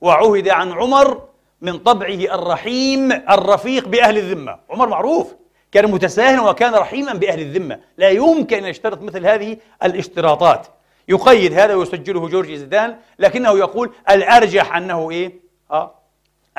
وعهد 0.00 0.48
عن 0.48 0.72
عمر 0.72 1.22
من 1.60 1.78
طبعه 1.78 2.08
الرحيم 2.34 3.12
الرفيق 3.12 3.88
بأهل 3.88 4.18
الذمة. 4.18 4.58
عمر 4.70 4.88
معروف. 4.88 5.34
كان 5.72 5.90
متساهلا 5.90 6.42
وكان 6.42 6.74
رحيما 6.74 7.12
بأهل 7.12 7.40
الذمة. 7.40 7.80
لا 7.96 8.08
يمكن 8.08 8.56
أن 8.56 8.64
يشترط 8.64 9.02
مثل 9.02 9.26
هذه 9.26 9.56
الاشتراطات. 9.82 10.66
يقيد 11.08 11.52
هذا 11.52 11.74
ويسجله 11.74 12.28
جورجي 12.28 12.56
زيدان 12.56 12.96
لكنه 13.18 13.58
يقول 13.58 13.92
الأرجح 14.10 14.76
أنه 14.76 15.10
إيه؟ 15.10 15.32
آه 15.70 15.94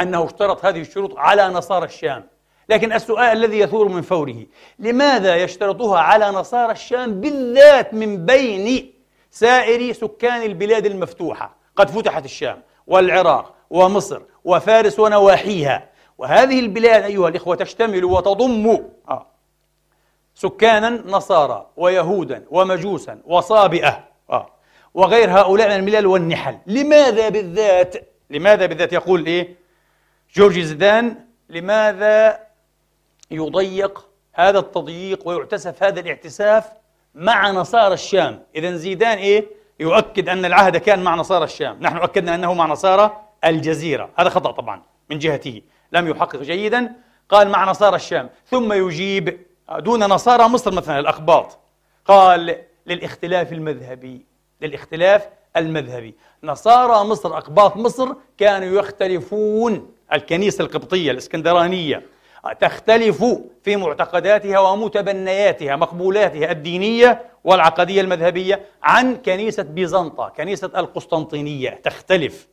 أنه 0.01 0.25
اشترط 0.25 0.65
هذه 0.65 0.81
الشروط 0.81 1.17
على 1.17 1.47
نصارى 1.47 1.85
الشام. 1.85 2.23
لكن 2.69 2.93
السؤال 2.93 3.37
الذي 3.37 3.59
يثور 3.59 3.87
من 3.87 4.01
فوره 4.01 4.45
لماذا 4.79 5.35
يشترطها 5.35 5.99
على 5.99 6.31
نصارى 6.31 6.71
الشام 6.71 7.21
بالذات 7.21 7.93
من 7.93 8.25
بين 8.25 8.93
سائر 9.31 9.93
سكان 9.93 10.41
البلاد 10.41 10.85
المفتوحة؟ 10.85 11.55
قد 11.75 11.89
فتحت 11.89 12.25
الشام 12.25 12.61
والعراق 12.87 13.53
ومصر 13.69 14.21
وفارس 14.43 14.99
ونواحيها. 14.99 15.90
وهذه 16.21 16.59
البلاد 16.59 17.03
أيها 17.03 17.27
الإخوة 17.27 17.55
تشتمل 17.55 18.05
وتضم 18.05 18.79
آه 19.09 19.27
سكانا 20.35 20.89
نصارى 20.89 21.69
ويهودا 21.77 22.45
ومجوسا 22.51 23.21
وصابئة 23.25 24.03
آه 24.29 24.49
وغير 24.93 25.31
هؤلاء 25.31 25.67
من 25.67 25.75
الملل 25.75 26.05
والنحل. 26.05 26.57
لماذا 26.67 27.29
بالذات؟ 27.29 27.95
لماذا 28.29 28.65
بالذات 28.65 28.93
يقول 28.93 29.25
إيه؟ 29.25 29.55
جورج 30.35 30.59
زيدان 30.59 31.15
لماذا 31.49 32.39
يضيق 33.31 34.07
هذا 34.33 34.59
التضييق 34.59 35.27
ويعتسف 35.27 35.83
هذا 35.83 35.99
الاعتساف 35.99 36.65
مع 37.15 37.51
نصارى 37.51 37.93
الشام؟ 37.93 38.43
إذا 38.55 38.75
زيدان 38.75 39.17
إيه؟ 39.17 39.47
يؤكد 39.79 40.29
أن 40.29 40.45
العهد 40.45 40.77
كان 40.77 41.03
مع 41.03 41.15
نصارى 41.15 41.43
الشام. 41.43 41.77
نحن 41.81 41.97
أكدنا 41.97 42.35
أنه 42.35 42.53
مع 42.53 42.65
نصارى 42.65 43.21
الجزيرة. 43.45 44.09
هذا 44.17 44.29
خطأ 44.29 44.51
طبعا 44.51 44.81
من 45.09 45.19
جهته. 45.19 45.61
لم 45.91 46.07
يحقق 46.07 46.41
جيدا. 46.41 46.93
قال 47.29 47.49
مع 47.49 47.69
نصارى 47.69 47.95
الشام 47.95 48.29
ثم 48.45 48.73
يجيب 48.73 49.39
دون 49.77 50.03
نصارى 50.03 50.47
مصر 50.47 50.71
مثلا 50.71 50.99
الأقباط. 50.99 51.59
قال 52.05 52.57
للاختلاف 52.85 53.53
المذهبي 53.53 54.25
للاختلاف 54.61 55.27
المذهبي. 55.57 56.15
نصارى 56.43 57.03
مصر 57.07 57.37
أقباط 57.37 57.77
مصر 57.77 58.09
كانوا 58.37 58.79
يختلفون. 58.79 59.91
الكنيسة 60.13 60.63
القبطية 60.63 61.11
الإسكندرانية 61.11 62.03
تختلف 62.59 63.25
في 63.63 63.75
معتقداتها 63.75 64.59
ومتبنياتها 64.59 65.75
مقبولاتها 65.75 66.51
الدينية 66.51 67.21
والعقدية 67.43 68.01
المذهبية 68.01 68.65
عن 68.83 69.15
كنيسة 69.15 69.63
بيزنطة 69.63 70.29
كنيسة 70.37 70.71
القسطنطينية. 70.75 71.69
تختلف. 71.69 72.47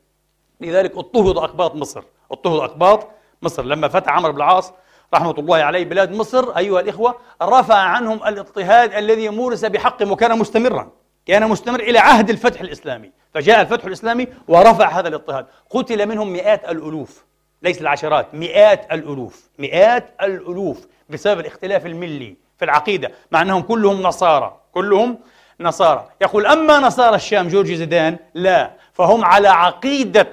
لذلك 0.60 0.96
اضطهد 0.96 1.36
أقباط 1.36 1.74
مصر. 1.74 2.02
اضطهد 2.30 2.60
أقباط 2.60 3.08
مصر. 3.42 3.64
لما 3.64 3.88
فتح 3.88 4.12
عمرو 4.12 4.32
بن 4.32 4.38
العاص 4.38 4.72
رحمة 5.14 5.34
الله 5.38 5.56
عليه 5.56 5.84
بلاد 5.84 6.12
مصر 6.12 6.56
أيها 6.56 6.80
الإخوة 6.80 7.16
رفع 7.42 7.74
عنهم 7.74 8.20
الاضطهاد 8.26 8.94
الذي 8.94 9.28
مورس 9.28 9.64
بحق 9.64 10.02
وكان 10.02 10.38
مستمرا 10.38 10.90
كان 11.26 11.48
مستمر 11.48 11.80
إلى 11.80 11.98
عهد 11.98 12.30
الفتح 12.30 12.60
الإسلامي. 12.60 13.12
فجاء 13.34 13.60
الفتح 13.60 13.84
الإسلامي 13.84 14.26
ورفع 14.48 14.88
هذا 14.88 15.08
الاضطهاد. 15.08 15.46
قتل 15.70 16.06
منهم 16.06 16.32
مئات 16.32 16.68
الألوف 16.68 17.24
ليس 17.62 17.80
العشرات 17.80 18.34
مئات 18.34 18.92
الألوف 18.92 19.48
مئات 19.58 20.14
الألوف 20.22 20.86
بسبب 21.10 21.40
الاختلاف 21.40 21.86
الملي 21.86 22.36
في 22.58 22.64
العقيدة 22.64 23.12
مع 23.30 23.42
أنهم 23.42 23.62
كلهم 23.62 24.02
نصارى 24.02 24.60
كلهم 24.72 25.18
نصارى. 25.60 26.08
يقول 26.20 26.46
أما 26.46 26.78
نصارى 26.78 27.16
الشام 27.16 27.48
جورج 27.48 27.72
زيدان 27.72 28.16
لا 28.34 28.70
فهم 28.92 29.24
على 29.24 29.48
عقيدة 29.48 30.32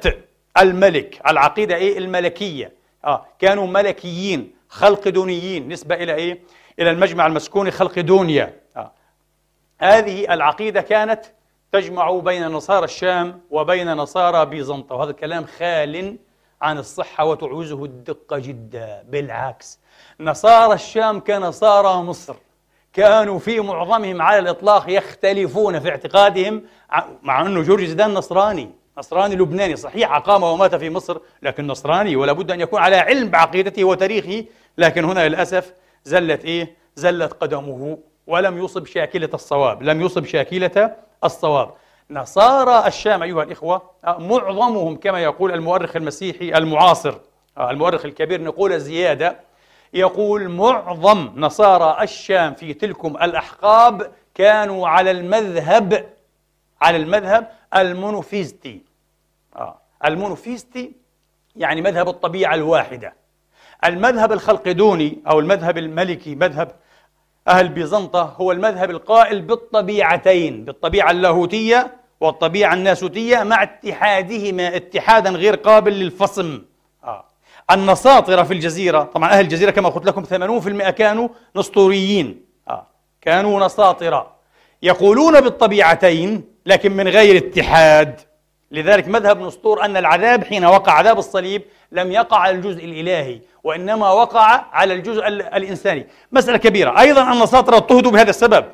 الملك 0.58 1.22
العقيدة 1.28 1.76
إيه؟ 1.76 1.98
الملكية. 1.98 2.72
آه 3.06 3.26
كانوا 3.40 3.68
ملكيين 3.68 4.56
خلقدونيين. 4.70 5.70
نسبة 5.70 5.96
إلى 5.96 6.16
إيه؟ 6.16 6.40
إلى 6.80 6.92
المجمع 6.92 7.28
المسكوني 7.28 7.72
خلقدونيا. 7.72 8.60
آه. 8.78 8.92
هذه 9.80 10.34
العقيدة 10.34 10.82
كانت 10.82 11.26
تجمع 11.72 12.12
بين 12.12 12.48
نصارى 12.48 12.86
الشام 12.86 13.42
وبين 13.52 13.94
نصارى 13.94 14.46
بيزنطة. 14.46 14.96
وهذا 14.96 15.12
الكلام 15.12 15.46
خال 15.46 16.18
عن 16.62 16.78
الصحة 16.78 17.26
وتعوزه 17.26 17.86
الدقة 17.86 18.38
جدا. 18.38 19.04
بالعكس 19.08 19.80
نصارى 20.20 20.74
الشام 20.74 21.20
كنصارى 21.20 22.04
مصر 22.04 22.36
كانوا 22.94 23.40
في 23.40 23.60
معظمهم 23.60 24.22
على 24.22 24.40
الإطلاق 24.40 24.86
يختلفون 24.88 25.80
في 25.80 25.90
اعتقادهم 25.90 26.64
مع 27.22 27.42
أنه 27.42 27.62
جورج 27.62 27.84
زيدان 27.84 28.14
نصراني. 28.14 28.85
نصراني 28.98 29.36
لبناني 29.36 29.76
صحيح 29.76 30.16
أقام 30.16 30.44
ومات 30.44 30.76
في 30.76 30.90
مصر 30.90 31.18
لكن 31.42 31.68
نصراني 31.68 32.16
ولا 32.16 32.34
بد 32.34 32.52
أن 32.52 32.62
يكون 32.62 32.80
على 32.82 32.96
علم 32.96 33.30
بعقيدته 33.30 33.84
وتاريخه 33.84 34.46
لكن 34.78 35.06
هنا 35.06 35.28
للأسف 35.28 35.74
زلت 36.04 36.46
إيه؟ 36.46 36.76
زلت 36.96 37.34
قدمه 37.34 37.98
ولم 38.28 38.64
يصب 38.64 38.86
شاكلة 38.86 39.30
الصواب 39.34 39.84
لم 39.84 40.02
يصب 40.02 40.26
شاكلة 40.26 40.96
الصواب 41.24 41.74
نصارى 42.12 42.88
الشام 42.88 43.24
أيها 43.24 43.44
الإخوة 43.44 43.82
معظمهم 44.08 44.96
كما 44.96 45.24
يقول 45.24 45.52
المؤرخ 45.52 45.96
المسيحي 45.96 46.58
المعاصر 46.58 47.16
المؤرخ 47.60 48.06
الكبير 48.06 48.42
نقول 48.44 48.80
زيادة 48.80 49.40
يقول 49.94 50.50
معظم 50.50 51.32
نصارى 51.36 52.04
الشام 52.04 52.54
في 52.54 52.74
تلكم 52.74 53.18
الأحقاب 53.22 54.12
كانوا 54.36 54.88
على 54.88 55.12
المذهب 55.12 56.06
على 56.82 56.98
المذهب 56.98 57.52
المونوفيزتي 57.76 58.82
آه. 59.56 59.78
المونوفيزتي 60.06 60.92
يعني 61.56 61.82
مذهب 61.82 62.10
الطبيعة 62.10 62.54
الواحدة 62.56 63.14
المذهب 63.86 64.32
الخلقدوني 64.32 65.18
أو 65.28 65.40
المذهب 65.40 65.78
الملكي 65.78 66.36
مذهب 66.36 66.72
أهل 67.48 67.70
بيزنطة 67.70 68.36
هو 68.38 68.52
المذهب 68.52 68.90
القائل 68.90 69.42
بالطبيعتين 69.42 70.66
بالطبيعة 70.66 71.12
اللاهوتية 71.12 71.98
والطبيعة 72.22 72.74
الناسوتية 72.74 73.44
مع 73.44 73.64
اتحادهما 73.64 74.76
اتحادا 74.76 75.30
غير 75.30 75.56
قابل 75.56 75.94
للفصم 75.94 76.62
آه. 77.04 77.26
النساطرة 77.72 78.44
في 78.44 78.54
الجزيرة 78.54 79.04
طبعا 79.04 79.30
أهل 79.30 79.40
الجزيرة 79.44 79.72
كما 79.72 79.90
قلت 79.90 80.06
لكم 80.06 80.24
80% 80.84 80.90
كانوا 80.90 81.30
نسطوريين 81.56 82.46
آه. 82.68 82.88
كانوا 83.22 83.66
نساطرة 83.66 84.36
يقولون 84.84 85.42
بالطبيعتين 85.42 86.55
لكن 86.66 86.92
من 86.92 87.08
غير 87.08 87.38
اتحاد. 87.38 88.20
لذلك 88.72 89.08
مذهب 89.08 89.42
نسطور 89.42 89.86
أن 89.86 89.98
العذاب 89.98 90.44
حين 90.44 90.66
وقع 90.66 90.92
عذاب 90.92 91.18
الصليب 91.18 91.62
لم 91.92 92.12
يقع 92.12 92.38
على 92.38 92.56
الجزء 92.56 92.86
الإلهي 92.86 93.42
وإنما 93.64 94.12
وقع 94.12 94.66
على 94.72 94.94
الجزء 94.94 95.28
الإنساني. 95.28 96.08
مسألة 96.32 96.58
كبيرة. 96.58 97.00
أيضا 97.00 97.34
النساطرة 97.34 97.76
اضطهدوا 97.76 98.12
بهذا 98.12 98.30
السبب. 98.30 98.66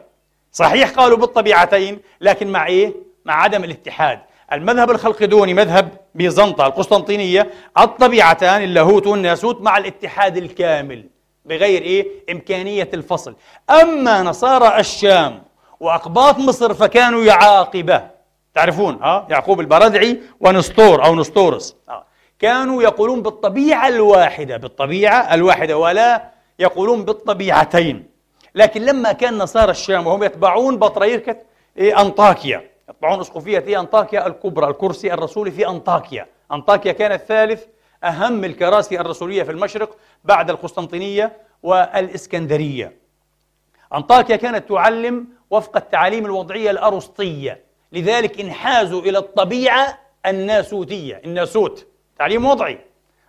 صحيح 0.51 0.91
قالوا 0.91 1.17
بالطبيعتين 1.17 1.99
لكن 2.21 2.47
مع 2.51 2.67
إيه؟ 2.67 2.93
مع 3.25 3.43
عدم 3.43 3.63
الاتحاد. 3.63 4.19
المذهب 4.53 4.91
الخلقدوني 4.91 5.53
مذهب 5.53 5.89
بيزنطة 6.15 6.67
القسطنطينية 6.67 7.49
الطبيعتان 7.79 8.63
اللاهوت 8.63 9.07
والناسوت 9.07 9.61
مع 9.61 9.77
الاتحاد 9.77 10.37
الكامل 10.37 11.05
بغير 11.45 11.81
إيه؟ 11.81 12.07
إمكانية 12.31 12.89
الفصل. 12.93 13.35
أما 13.69 14.23
نصارى 14.23 14.79
الشام 14.79 15.43
وأقباط 15.81 16.37
مصر 16.37 16.73
فكانوا 16.73 17.23
يعاقبة. 17.23 18.09
تعرفون 18.53 19.03
ها 19.03 19.27
يعقوب 19.29 19.59
البردعي 19.59 20.19
ونسطور 20.39 21.05
أو 21.05 21.15
نسطورس. 21.15 21.75
كانوا 22.39 22.83
يقولون 22.83 23.21
بالطبيعة 23.21 23.87
الواحدة 23.87 24.57
بالطبيعة 24.57 25.33
الواحدة 25.33 25.77
ولا 25.77 26.29
يقولون 26.59 27.05
بالطبيعتين. 27.05 28.09
لكن 28.55 28.81
لما 28.81 29.11
كان 29.11 29.37
نصارى 29.37 29.71
الشام 29.71 30.07
وهم 30.07 30.23
يتبعون 30.23 30.77
بطريركة 30.77 31.35
إيه 31.77 32.01
أنطاكيا. 32.01 32.69
يتبعون 32.89 33.19
أسقفية 33.19 33.79
أنطاكيا 33.79 34.27
الكبرى 34.27 34.67
الكرسي 34.67 35.13
الرسولي 35.13 35.51
في 35.51 35.67
أنطاكيا. 35.67 36.27
أنطاكيا 36.51 36.91
كانت 36.91 37.21
ثالث 37.21 37.63
أهم 38.03 38.43
الكراسي 38.43 38.99
الرسولية 38.99 39.43
في 39.43 39.51
المشرق 39.51 39.97
بعد 40.23 40.49
القسطنطينية 40.49 41.37
والإسكندرية. 41.63 43.01
أنطاكيا 43.95 44.35
كانت 44.35 44.69
تعلم 44.69 45.27
وفق 45.51 45.77
التعاليم 45.77 46.25
الوضعية 46.25 46.71
الأرسطية. 46.71 47.63
لذلك 47.91 48.39
انحازوا 48.39 49.01
إلى 49.01 49.17
الطبيعة 49.17 49.99
الناسوتية. 50.25 51.21
الناسوت 51.25 51.87
تعليم 52.19 52.45
وضعي. 52.45 52.79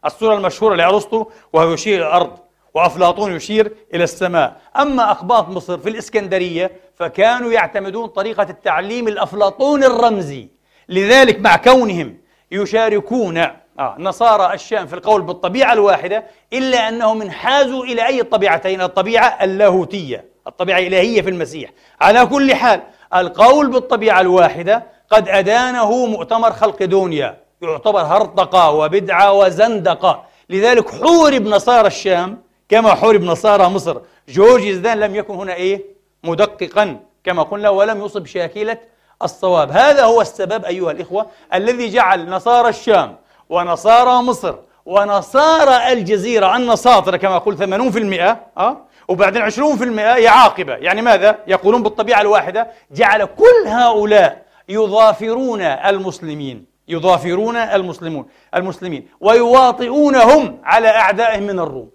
الصورة 0.05 0.35
المشهورة 0.35 0.75
لأرسطو 0.75 1.27
وهو 1.53 1.73
يشير 1.73 1.99
إلى 1.99 2.07
الأرض 2.07 2.39
وأفلاطون 2.75 3.33
يشير 3.37 3.73
إلى 3.95 4.05
السماء. 4.05 4.61
أما 4.77 5.11
أقباط 5.11 5.49
مصر 5.49 5.79
في 5.79 5.89
الإسكندرية 5.89 6.71
فكانوا 6.97 7.53
يعتمدون 7.53 8.07
طريقة 8.07 8.47
التعليم 8.51 9.09
الأفلاطوني 9.09 9.87
الرمزي. 9.87 10.49
لذلك 10.89 11.41
مع 11.41 11.57
كونهم 11.57 12.19
يشاركون 12.51 13.39
آه 13.79 13.97
نصارى 13.99 14.55
الشام 14.55 14.87
في 14.87 14.95
القول 14.95 15.23
بالطبيعة 15.23 15.73
الواحدة 15.73 16.25
إلا 16.53 16.89
أنهم 16.89 17.23
انحازوا 17.23 17.85
إلى 17.85 18.07
أي 18.07 18.21
الطبيعتين 18.21 18.81
الطبيعة 18.81 19.45
اللاهوتية. 19.45 20.32
الطبيعة 20.47 20.79
الإلهية 20.79 21.23
في 21.23 21.31
المسيح. 21.31 21.71
على 22.01 22.27
كل 22.27 22.55
حال 22.55 22.83
القول 23.15 23.71
بالطبيعة 23.71 24.21
الواحدة 24.21 24.83
قد 25.11 25.29
أدانه 25.29 26.07
مؤتمر 26.07 26.53
خلق 26.53 26.83
دنيا. 26.83 27.43
يعتبر 27.63 28.01
هرطقة 28.01 28.71
وبدعة 28.71 29.33
وزندقة. 29.33 30.25
لذلك 30.51 30.91
حورب 30.91 31.43
نصارى 31.43 31.87
الشام 31.87 32.43
كما 32.69 32.95
حورب 32.95 33.23
نصارى 33.23 33.65
مصر. 33.69 33.97
جورج 34.29 34.71
زدان 34.71 35.01
لم 35.01 35.15
يكن 35.15 35.35
هنا 35.35 35.55
إيه؟ 35.55 35.85
مدققا 36.25 37.01
كما 37.25 37.43
قلنا 37.43 37.69
ولم 37.71 38.05
يصب 38.05 38.27
شاكلة 38.27 38.79
الصواب. 39.23 39.71
هذا 39.71 40.05
هو 40.05 40.21
السبب 40.21 40.65
أيها 40.65 40.91
الإخوة 40.91 41.27
الذي 41.55 41.89
جعل 41.89 42.31
نصارى 42.31 42.69
الشام 42.69 43.17
ونصارى 43.49 44.23
مصر 44.23 44.55
ونصارى 44.87 45.93
الجزيرة 45.93 46.57
النصاطرة 46.57 47.17
كما 47.17 47.39
قلت 47.39 47.63
80% 47.63 48.37
أه؟ 48.59 48.77
وبعدين 49.13 49.43
20% 49.43 50.17
هي 50.17 50.29
عاقبة. 50.29 50.75
يعني 50.75 51.03
ماذا؟ 51.03 51.39
يقولون 51.47 51.83
بالطبيعة 51.83 52.21
الواحدة 52.21 52.71
جعل 52.91 53.25
كل 53.25 53.67
هؤلاء 53.67 54.47
يضافرون 54.69 55.61
المسلمين. 55.63 56.67
يضافرون 56.89 57.57
المسلمون. 57.57 58.27
المسلمين. 58.55 59.09
ويواطئونهم 59.21 60.61
على 60.65 60.89
أعدائهم 60.89 61.43
من 61.43 61.59
الروم. 61.59 61.91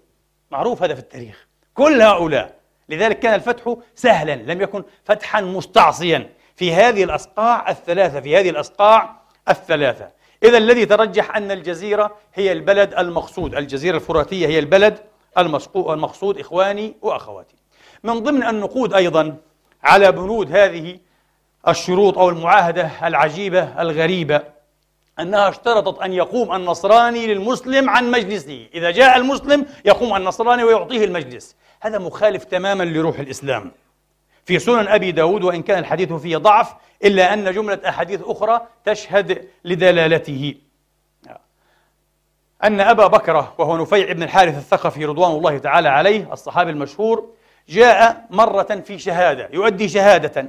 معروف 0.50 0.82
هذا 0.82 0.94
في 0.94 1.00
التاريخ. 1.00 1.46
كل 1.74 2.02
هؤلاء. 2.02 2.54
لذلك 2.88 3.18
كان 3.18 3.34
الفتح 3.34 3.76
سهلا. 3.94 4.34
لم 4.52 4.60
يكن 4.62 4.84
فتحا 5.04 5.40
مستعصيا. 5.40 6.30
في 6.56 6.74
هذه 6.74 7.04
الأصقاع 7.04 7.70
الثلاثة. 7.70 8.20
في 8.20 8.36
هذه 8.36 8.50
الأصقاع 8.50 9.16
الثلاثة. 9.48 10.08
إذا 10.42 10.58
الذي 10.58 10.86
ترجح 10.86 11.36
أن 11.36 11.50
الجزيرة 11.50 12.16
هي 12.34 12.52
البلد 12.52 12.94
المقصود. 12.94 13.54
الجزيرة 13.54 13.96
الفراتية 13.96 14.46
هي 14.46 14.58
البلد 14.58 14.98
المقصود 15.38 16.38
إخواني 16.38 16.96
وأخواتي. 17.02 17.56
من 18.04 18.18
ضمن 18.18 18.46
النقود 18.46 18.94
أيضا 18.94 19.36
على 19.82 20.12
بنود 20.12 20.56
هذه 20.56 20.98
الشروط 21.68 22.18
أو 22.18 22.28
المعاهدة 22.28 22.90
العجيبة 23.04 23.82
الغريبة 23.82 24.42
أنها 25.20 25.48
اشترطت 25.48 26.02
أن 26.02 26.12
يقوم 26.12 26.54
النصراني 26.54 27.26
للمسلم 27.26 27.90
عن 27.90 28.10
مجلسه. 28.10 28.66
إذا 28.74 28.90
جاء 28.90 29.16
المسلم 29.16 29.66
يقوم 29.84 30.16
النصراني 30.16 30.64
ويعطيه 30.64 31.04
المجلس. 31.04 31.56
هذا 31.80 31.98
مخالف 31.98 32.44
تماما 32.44 32.84
لروح 32.84 33.18
الإسلام. 33.18 33.72
في 34.44 34.58
سنن 34.58 34.88
أبي 34.88 35.12
داود 35.12 35.44
وإن 35.44 35.62
كان 35.62 35.78
الحديث 35.78 36.12
فيه 36.12 36.36
ضعف 36.36 36.74
إلا 37.04 37.34
أن 37.34 37.52
جملة 37.52 37.80
أحاديث 37.88 38.20
أخرى 38.24 38.60
تشهد 38.84 39.48
لدلالته. 39.64 40.54
أن 42.64 42.80
أبا 42.80 43.06
بكر 43.06 43.44
وهو 43.58 43.76
نفيع 43.76 44.12
بن 44.12 44.22
الحارث 44.22 44.58
الثقفي 44.58 45.04
رضوان 45.04 45.30
الله 45.30 45.58
تعالى 45.58 45.88
عليه 45.88 46.32
الصحابي 46.32 46.70
المشهور 46.70 47.28
جاء 47.68 48.24
مرة 48.30 48.82
في 48.86 48.98
شهادة 48.98 49.48
يؤدي 49.52 49.88
شهادة 49.88 50.46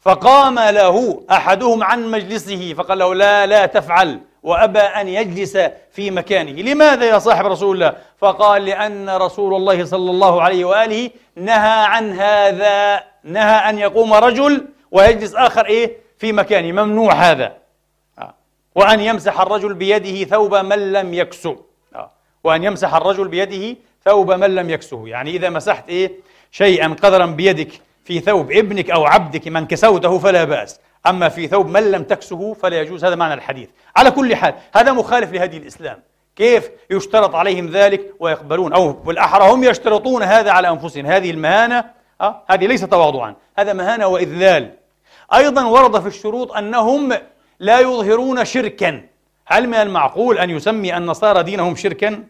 فقام 0.00 0.58
له 0.58 1.22
أحدهم 1.30 1.82
عن 1.82 2.10
مجلسه 2.10 2.74
فقال 2.74 2.98
له 2.98 3.14
لا 3.14 3.46
لا 3.46 3.66
تفعل 3.66 4.20
وأبى 4.42 4.78
أن 4.78 5.08
يجلس 5.08 5.58
في 5.92 6.10
مكانه. 6.10 6.50
لماذا 6.50 7.04
يا 7.04 7.18
صاحب 7.18 7.46
رسول 7.46 7.74
الله؟ 7.76 7.96
فقال 8.18 8.64
لأن 8.64 9.10
رسول 9.10 9.54
الله 9.54 9.84
صلى 9.84 10.10
الله 10.10 10.42
عليه 10.42 10.64
وآله 10.64 11.10
نهى 11.36 11.84
عن 11.84 12.12
هذا 12.12 13.02
نهى 13.24 13.70
أن 13.70 13.78
يقوم 13.78 14.14
رجل 14.14 14.66
ويجلس 14.90 15.34
آخر 15.34 15.66
إيه؟ 15.66 15.96
في 16.18 16.32
مكانه. 16.32 16.84
ممنوع 16.84 17.12
هذا. 17.12 17.52
وأن 18.78 19.00
يمسح 19.00 19.40
الرجل 19.40 19.74
بيده 19.74 20.24
ثوب 20.24 20.54
من 20.54 20.92
لم 20.92 21.14
يكسو 21.14 21.56
آه. 21.94 22.10
وأن 22.44 22.64
يمسح 22.64 22.94
الرجل 22.94 23.28
بيده 23.28 23.76
ثوب 24.04 24.32
من 24.32 24.54
لم 24.54 24.70
يكسه. 24.70 25.08
يعني 25.08 25.30
إذا 25.30 25.50
مسحت 25.50 25.88
إيه؟ 25.88 26.12
شيئا 26.50 26.96
قدرا 27.02 27.26
بيدك 27.26 27.68
في 28.04 28.20
ثوب 28.20 28.52
ابنك 28.52 28.90
أو 28.90 29.06
عبدك 29.06 29.48
من 29.48 29.66
كسوته 29.66 30.18
فلا 30.18 30.44
بأس. 30.44 30.80
أما 31.06 31.28
في 31.28 31.48
ثوب 31.48 31.66
من 31.66 31.90
لم 31.90 32.02
تكسه 32.02 32.54
فلا 32.54 32.80
يجوز. 32.80 33.04
هذا 33.04 33.14
معنى 33.14 33.34
الحديث. 33.34 33.68
على 33.96 34.10
كل 34.10 34.36
حال 34.36 34.54
هذا 34.74 34.92
مخالف 34.92 35.32
لهدي 35.32 35.56
الإسلام. 35.56 36.02
كيف 36.36 36.70
يشترط 36.90 37.34
عليهم 37.34 37.66
ذلك 37.66 38.14
ويقبلون؟ 38.20 38.72
أو 38.72 38.92
بالأحرى 38.92 39.50
هم 39.50 39.64
يشترطون 39.64 40.22
هذا 40.22 40.50
على 40.50 40.68
أنفسهم. 40.68 41.06
هذه 41.06 41.30
المهانة 41.30 41.84
أه؟ 42.20 42.42
هذه 42.48 42.66
ليس 42.66 42.80
تواضعا. 42.80 43.34
هذا 43.58 43.72
مهانة 43.72 44.06
وإذلال. 44.06 44.74
أيضا 45.34 45.64
ورد 45.64 46.00
في 46.00 46.06
الشروط 46.06 46.52
أنهم 46.52 47.12
لا 47.60 47.80
يظهرون 47.80 48.44
شركا. 48.44 49.02
هل 49.46 49.68
من 49.68 49.74
المعقول 49.74 50.38
أن 50.38 50.50
يسمي 50.50 50.96
النصارى 50.96 51.42
دينهم 51.42 51.76
شركا؟ 51.76 52.24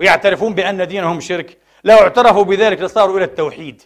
ويعترفون 0.00 0.54
بأن 0.54 0.88
دينهم 0.88 1.20
شرك. 1.20 1.58
لو 1.84 1.96
اعترفوا 1.96 2.44
بذلك 2.44 2.80
لصاروا 2.80 3.16
إلى 3.16 3.24
التوحيد. 3.24 3.82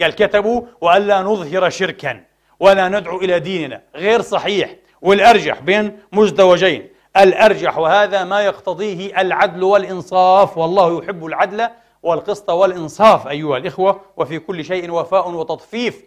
قال 0.00 0.14
كتبوا 0.14 0.62
وألا 0.80 1.22
نظهر 1.22 1.70
شركا 1.70 2.24
ولا 2.60 2.88
ندعو 2.88 3.18
إلى 3.18 3.40
ديننا. 3.40 3.82
غير 3.94 4.20
صحيح. 4.20 4.76
والأرجح 5.02 5.60
بين 5.60 5.98
مزدوجين. 6.12 6.88
الأرجح 7.16 7.78
وهذا 7.78 8.24
ما 8.24 8.40
يقتضيه 8.40 9.20
العدل 9.20 9.62
والإنصاف. 9.62 10.58
والله 10.58 11.02
يحب 11.02 11.26
العدل 11.26 11.68
والقسط 12.02 12.50
والإنصاف 12.50 13.28
أيها 13.28 13.56
الإخوة. 13.56 14.00
وفي 14.16 14.38
كل 14.38 14.64
شيء 14.64 14.90
وفاء 14.90 15.30
وتطفيف. 15.30 16.02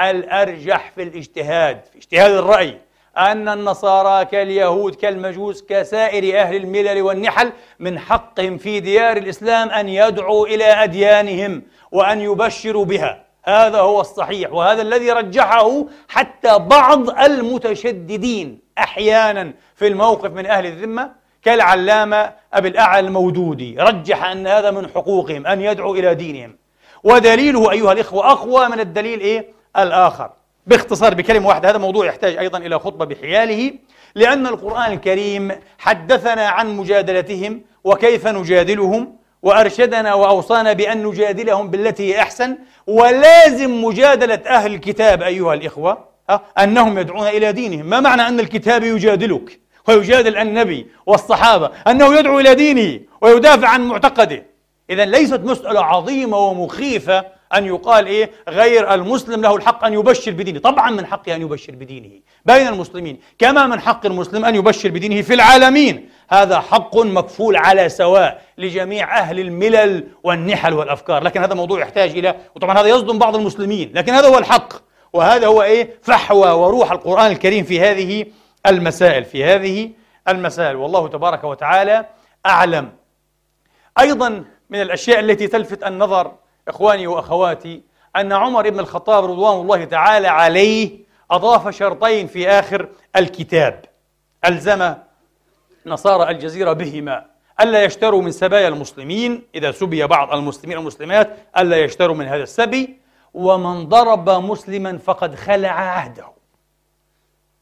الأرجح 0.00 0.92
في 0.94 1.02
الاجتهاد 1.02 1.84
في 1.92 1.98
اجتهاد 1.98 2.30
الرأي. 2.30 2.80
أن 3.18 3.48
النصارى 3.48 4.24
كاليهود 4.24 4.94
كالمجوس 4.94 5.62
كسائر 5.62 6.40
أهل 6.40 6.56
الملل 6.56 7.02
والنحل 7.02 7.52
من 7.78 7.98
حقهم 7.98 8.58
في 8.58 8.80
ديار 8.80 9.16
الإسلام 9.16 9.70
أن 9.70 9.88
يدعوا 9.88 10.46
إلى 10.46 10.64
أديانهم 10.64 11.62
وأن 11.92 12.20
يبشروا 12.20 12.84
بها. 12.84 13.24
هذا 13.44 13.78
هو 13.78 14.00
الصحيح 14.00 14.52
وهذا 14.52 14.82
الذي 14.82 15.10
رجحه 15.10 15.84
حتى 16.08 16.58
بعض 16.58 17.10
المتشددين 17.20 18.60
أحيانا 18.78 19.52
في 19.74 19.86
الموقف 19.86 20.30
من 20.30 20.46
أهل 20.46 20.66
الذمة 20.66 21.12
كالعلامة 21.42 22.32
أبي 22.54 22.68
الأعلى 22.68 23.06
المودودي. 23.06 23.76
رجح 23.78 24.24
أن 24.24 24.46
هذا 24.46 24.70
من 24.70 24.88
حقوقهم 24.88 25.46
أن 25.46 25.60
يدعوا 25.60 25.96
إلى 25.96 26.14
دينهم. 26.14 26.56
ودليله 27.04 27.70
أيها 27.70 27.92
الإخوة 27.92 28.32
أقوى 28.32 28.68
من 28.68 28.80
الدليل 28.80 29.20
إيه؟ 29.20 29.52
الآخر. 29.76 30.30
باختصار 30.70 31.14
بكلمة 31.14 31.48
واحدة 31.48 31.70
هذا 31.70 31.78
موضوع 31.78 32.06
يحتاج 32.06 32.36
أيضا 32.36 32.58
إلى 32.58 32.78
خطبة 32.78 33.04
بحياله 33.04 33.72
لأن 34.14 34.46
القرآن 34.46 34.92
الكريم 34.92 35.52
حدثنا 35.78 36.48
عن 36.48 36.76
مجادلتهم 36.76 37.62
وكيف 37.84 38.26
نجادلهم 38.26 39.16
وأرشدنا 39.42 40.14
وأوصانا 40.14 40.72
بأن 40.72 41.06
نجادلهم 41.06 41.70
بالتي 41.70 42.14
هي 42.14 42.20
أحسن 42.22 42.58
ولازم 42.86 43.84
مجادلة 43.84 44.40
أهل 44.46 44.74
الكتاب 44.74 45.22
أيها 45.22 45.54
الإخوة 45.54 46.04
أنهم 46.58 46.98
يدعون 46.98 47.26
إلى 47.26 47.52
دينهم، 47.52 47.86
ما 47.86 48.00
معنى 48.00 48.22
أن 48.22 48.40
الكتاب 48.40 48.84
يجادلك 48.84 49.60
ويجادل 49.88 50.36
النبي 50.36 50.86
والصحابة؟ 51.06 51.70
أنه 51.88 52.18
يدعو 52.18 52.40
إلى 52.40 52.54
دينه 52.54 53.00
ويدافع 53.20 53.68
عن 53.68 53.88
معتقده، 53.88 54.46
اذا 54.90 55.04
ليست 55.04 55.40
مسألة 55.40 55.84
عظيمة 55.84 56.38
ومخيفة 56.38 57.39
أن 57.54 57.66
يقال 57.66 58.06
إيه؟ 58.06 58.30
غير 58.48 58.94
المسلم 58.94 59.42
له 59.42 59.56
الحق 59.56 59.84
أن 59.84 59.92
يبشر 59.92 60.32
بدينه. 60.32 60.58
طبعا 60.60 60.90
من 60.90 61.06
حقه 61.06 61.34
أن 61.34 61.42
يبشر 61.42 61.72
بدينه. 61.72 62.20
بين 62.46 62.68
المسلمين. 62.68 63.20
كما 63.38 63.66
من 63.66 63.80
حق 63.80 64.06
المسلم 64.06 64.44
أن 64.44 64.54
يبشر 64.54 64.90
بدينه 64.90 65.22
في 65.22 65.34
العالمين. 65.34 66.08
هذا 66.30 66.60
حق 66.60 66.96
مكفول 66.96 67.56
على 67.56 67.88
سواء 67.88 68.42
لجميع 68.58 69.18
أهل 69.18 69.40
الملل 69.40 70.08
والنحل 70.22 70.74
والأفكار. 70.74 71.22
لكن 71.22 71.42
هذا 71.42 71.54
موضوع 71.54 71.80
يحتاج 71.80 72.10
إلى 72.10 72.34
وطبعا 72.56 72.78
هذا 72.78 72.88
يصدم 72.88 73.18
بعض 73.18 73.36
المسلمين. 73.36 73.92
لكن 73.94 74.12
هذا 74.12 74.28
هو 74.28 74.38
الحق. 74.38 74.72
وهذا 75.12 75.46
هو 75.46 75.62
إيه؟ 75.62 75.98
فحوى 76.02 76.50
وروح 76.50 76.92
القرآن 76.92 77.32
الكريم 77.32 77.64
في 77.64 77.80
هذه 77.80 78.26
المسائل. 78.66 79.24
في 79.24 79.44
هذه 79.44 79.90
المسائل. 80.28 80.76
والله 80.76 81.08
تبارك 81.08 81.44
وتعالى 81.44 82.06
أعلم. 82.46 82.92
أيضا 84.00 84.44
من 84.70 84.80
الأشياء 84.82 85.20
التي 85.20 85.46
تلفت 85.46 85.82
النظر 85.82 86.32
إخواني 86.70 87.06
وأخواتي 87.06 87.82
أن 88.16 88.32
عمر 88.32 88.70
بن 88.70 88.80
الخطاب 88.80 89.24
رضوان 89.24 89.60
الله 89.60 89.84
تعالى 89.84 90.28
عليه 90.28 90.98
أضاف 91.30 91.68
شرطين 91.68 92.26
في 92.26 92.48
آخر 92.48 92.88
الكتاب. 93.16 93.84
ألزم 94.44 94.94
نصارى 95.86 96.30
الجزيرة 96.30 96.72
بهما. 96.72 97.26
ألا 97.60 97.84
يشتروا 97.84 98.22
من 98.22 98.30
سبايا 98.30 98.68
المسلمين 98.68 99.42
إذا 99.54 99.70
سبي 99.70 100.06
بعض 100.06 100.32
المسلمين 100.34 100.76
والمسلمات 100.76 101.36
ألا 101.58 101.76
يشتروا 101.76 102.16
من 102.16 102.26
هذا 102.26 102.42
السبي. 102.42 103.00
ومن 103.34 103.88
ضرب 103.88 104.30
مسلما 104.30 104.98
فقد 104.98 105.34
خلع 105.34 105.70
عهده. 105.70 106.26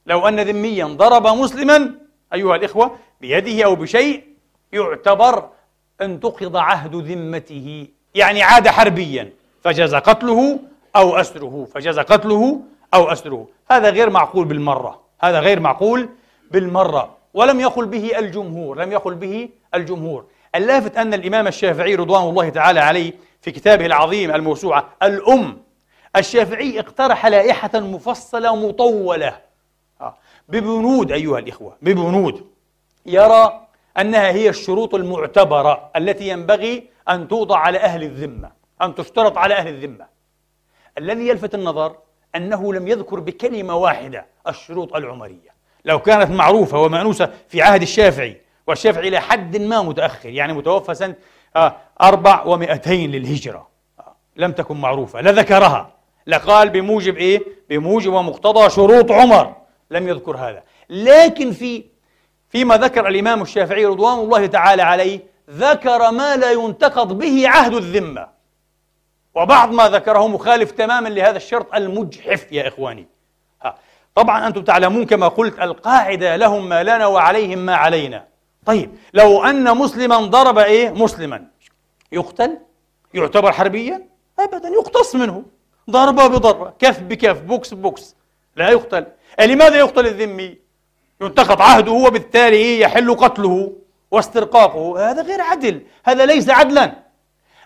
لو 0.07 0.29
أن 0.29 0.41
ذميا 0.41 0.85
ضرب 0.85 1.27
مسلما 1.27 1.95
أيها 2.35 2.57
الإخوة 2.57 2.97
بيده 3.21 3.65
أو 3.65 3.75
بشيء 3.75 4.25
يعتبر 4.73 5.51
انتقض 6.01 6.57
عهد 6.57 6.95
ذمته. 6.95 7.89
يعني 8.15 8.43
عاد 8.43 8.69
حربيا 8.69 9.33
فجاز 9.65 9.95
قتله 9.95 10.59
أو 10.97 11.17
أسره 11.17 11.69
فجاز 11.75 11.99
قتله 11.99 12.61
أو 12.95 13.13
أسره. 13.13 13.47
هذا 13.71 13.91
غير 13.91 14.11
معقول 14.11 14.45
بالمرة 14.45 15.01
هذا 15.21 15.41
غير 15.41 15.61
معقول 15.61 16.09
بالمرة. 16.51 17.17
ولم 17.35 17.61
يقل 17.61 17.87
به 17.87 18.19
الجمهور 18.19 18.79
لم 18.79 18.93
يقل 18.93 19.15
به 19.15 19.49
الجمهور. 19.75 20.25
اللافت 20.55 20.97
أن 20.97 21.15
الإمام 21.15 21.47
الشافعي 21.47 21.95
رضوان 21.95 22.23
الله 22.23 22.49
تعالى 22.49 22.81
عليه 22.81 23.13
في 23.41 23.51
كتابه 23.51 23.87
العظيم 23.87 24.35
الموسوعة 24.35 24.89
الأم 25.03 25.59
الشافعي 26.17 26.81
اقترح 26.81 27.27
لائحة 27.27 27.71
مفصلة 27.75 28.57
مطولة. 28.57 29.37
آه، 30.01 30.15
ببنود 30.49 31.13
أيها 31.13 31.39
الإخوة 31.39 31.77
ببنود. 31.83 32.47
يرى 33.07 33.61
أنها 33.99 34.31
هي 34.31 34.49
الشروط 34.49 34.95
المعتبرة 34.95 35.91
التي 35.97 36.29
ينبغي 36.29 36.85
أن 37.09 37.29
توضع 37.29 37.59
على 37.59 37.79
أهل 37.79 38.03
الذمة 38.03 38.53
أن 38.83 38.95
تشترط 38.95 39.39
على 39.39 39.55
أهل 39.55 39.69
الذمة. 39.69 40.07
الذي 40.99 41.29
يلفت 41.29 41.55
النظر 41.55 41.97
أنه 42.37 42.75
لم 42.75 42.89
يذكر 42.89 43.21
بكلمة 43.21 43.77
واحدة 43.77 44.27
الشروط 44.49 44.97
العمرية. 44.97 45.59
لو 45.85 45.99
كانت 45.99 46.31
معروفة 46.31 46.79
ومأنوسة 46.79 47.31
في 47.49 47.63
عهد 47.63 47.83
الشافعي 47.83 48.41
والشافعي 48.67 49.09
إلى 49.09 49.21
حد 49.21 49.57
ما 49.57 49.83
متأخر 49.83 50.29
يعني 50.29 50.53
متوفى 50.53 50.95
سنة 50.95 51.15
آه، 51.57 51.77
أربع 52.03 52.43
ومئتين 52.43 53.11
للهجرة. 53.11 53.69
آه، 54.01 54.17
لم 54.37 54.53
تكن 54.53 54.77
معروفة 54.77 55.21
لذكرها 55.21 55.93
لقال 56.27 56.71
بموجب 56.71 57.17
إيه؟ 57.17 57.43
بموجب 57.71 58.13
ومقتضى 58.13 58.71
شروط 58.71 59.13
عمر 59.13 59.57
لم 59.91 60.09
يذكر 60.09 60.37
هذا. 60.37 60.63
لكن 60.91 61.53
في 61.53 61.85
فيما 62.49 62.77
ذكر 62.77 63.09
الإمام 63.09 63.43
الشافعي 63.43 63.85
رضوان 63.85 64.19
الله 64.19 64.47
تعالى 64.47 64.83
عليه 64.83 65.21
ذكر 65.51 66.11
ما 66.11 66.37
لا 66.37 66.53
ينتقض 66.53 67.19
به 67.19 67.49
عهد 67.49 67.75
الذمة. 67.75 68.29
وبعض 69.35 69.73
ما 69.73 69.89
ذكره 69.89 70.29
مخالف 70.29 70.71
تماما 70.71 71.09
لهذا 71.09 71.37
الشرط 71.37 71.75
المجحف 71.75 72.53
يا 72.53 72.69
إخواني. 72.69 73.07
ها. 73.63 73.75
طبعا 74.15 74.47
أنتم 74.47 74.65
تعلمون 74.65 75.07
كما 75.07 75.29
قلت 75.29 75.59
القاعدة 75.59 76.37
لهم 76.37 76.69
ما 76.69 76.83
لنا 76.83 77.07
وعليهم 77.07 77.59
ما 77.59 77.75
علينا. 77.75 78.27
طيب 78.67 78.97
لو 79.15 79.45
أن 79.45 79.77
مسلما 79.77 80.17
ضرب 80.17 80.59
إيه؟ 80.59 80.91
مسلما. 80.91 81.45
يقتل؟ 82.13 82.59
يعتبر 83.15 83.53
حربيا؟ 83.53 84.09
أبدا 84.39 84.69
يقتص 84.69 85.15
منه. 85.15 85.43
ضربة 85.91 86.27
بضربة 86.27 86.73
كف 86.79 87.01
بكف 87.01 87.41
بوكس 87.41 87.75
بوكس. 87.75 88.17
لا 88.57 88.71
يقتل. 88.71 89.07
لماذا 89.41 89.77
يقتل 89.77 90.07
الذمي؟ 90.07 90.59
ينتقض 91.21 91.63
عهده 91.63 91.93
وبالتالي 91.93 92.81
يحل 92.81 93.15
قتله. 93.15 93.73
واسترقاقه 94.11 95.11
هذا 95.11 95.23
غير 95.23 95.41
عدل 95.41 95.83
هذا 96.05 96.27
ليس 96.27 96.51
عدلا. 96.51 96.93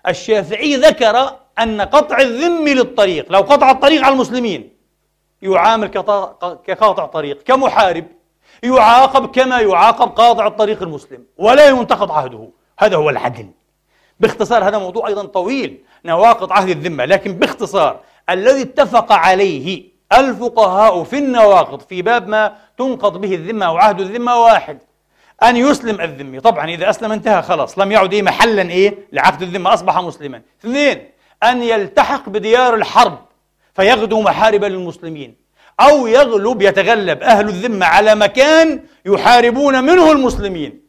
الشافعي 0.09 0.77
ذكر 0.77 1.37
أن 1.59 1.81
قطع 1.81 2.19
الذمي 2.21 2.69
للطريق 2.69 3.33
لو 3.33 3.41
قطع 3.41 3.71
الطريق 3.71 4.05
على 4.05 4.13
المسلمين 4.15 4.73
يعامل 5.43 5.87
كقاطع 6.67 7.07
طريق 7.07 7.43
كمحارب 7.43 8.07
يعاقب 8.63 9.31
كما 9.31 9.61
يعاقب 9.61 10.09
قاطع 10.09 10.47
الطريق 10.47 10.83
المسلم 10.83 11.25
ولا 11.39 11.69
ينتقض 11.69 12.11
عهده 12.11 12.49
هذا 12.79 12.97
هو 12.97 13.11
العدل. 13.11 13.47
باختصار 14.21 14.69
هذا 14.69 14.79
موضوع 14.79 15.09
أيضا 15.09 15.25
طويل 15.25 15.85
نواقض 16.05 16.53
عهد 16.53 16.69
الذمة 16.69 17.05
لكن 17.05 17.33
باختصار 17.33 18.01
الذي 18.31 18.63
اتفق 18.63 19.13
عليه 19.13 19.93
الفقهاء 20.13 21.05
في 21.05 21.19
النواقض 21.19 21.81
في 21.81 22.03
باب 22.03 22.29
ما 22.29 22.57
تنقض 22.79 23.21
به 23.21 23.35
الذمة 23.35 23.67
أو 23.67 23.77
عهد 23.77 24.01
الذمة 24.01 24.37
واحد. 24.37 24.79
أن 25.43 25.57
يسلم 25.57 26.01
الذمي 26.01 26.41
طبعا 26.41 26.71
إذا 26.71 26.91
أسلم 26.91 27.13
انتهى 27.13 27.43
خلاص. 27.43 27.79
لم 27.79 27.93
يعد 27.93 28.15
إيه 28.15 28.23
محلا 28.23 28.63
إيه 28.63 28.99
لعقد 29.13 29.43
الذمة 29.43 29.75
أصبح 29.75 29.99
مسلما. 29.99 30.43
اثنين 30.61 31.11
أن 31.43 31.63
يلتحق 31.63 32.29
بديار 32.29 32.75
الحرب 32.75 33.19
فيغدو 33.75 34.23
محاربا 34.23 34.67
للمسلمين. 34.67 35.37
أو 35.81 36.07
يغلب 36.07 36.63
يتغلب 36.63 37.23
أهل 37.23 37.49
الذمة 37.49 37.87
على 37.87 38.15
مكان 38.15 38.81
يحاربون 39.07 39.85
منه 39.85 40.13
المسلمين. 40.13 40.81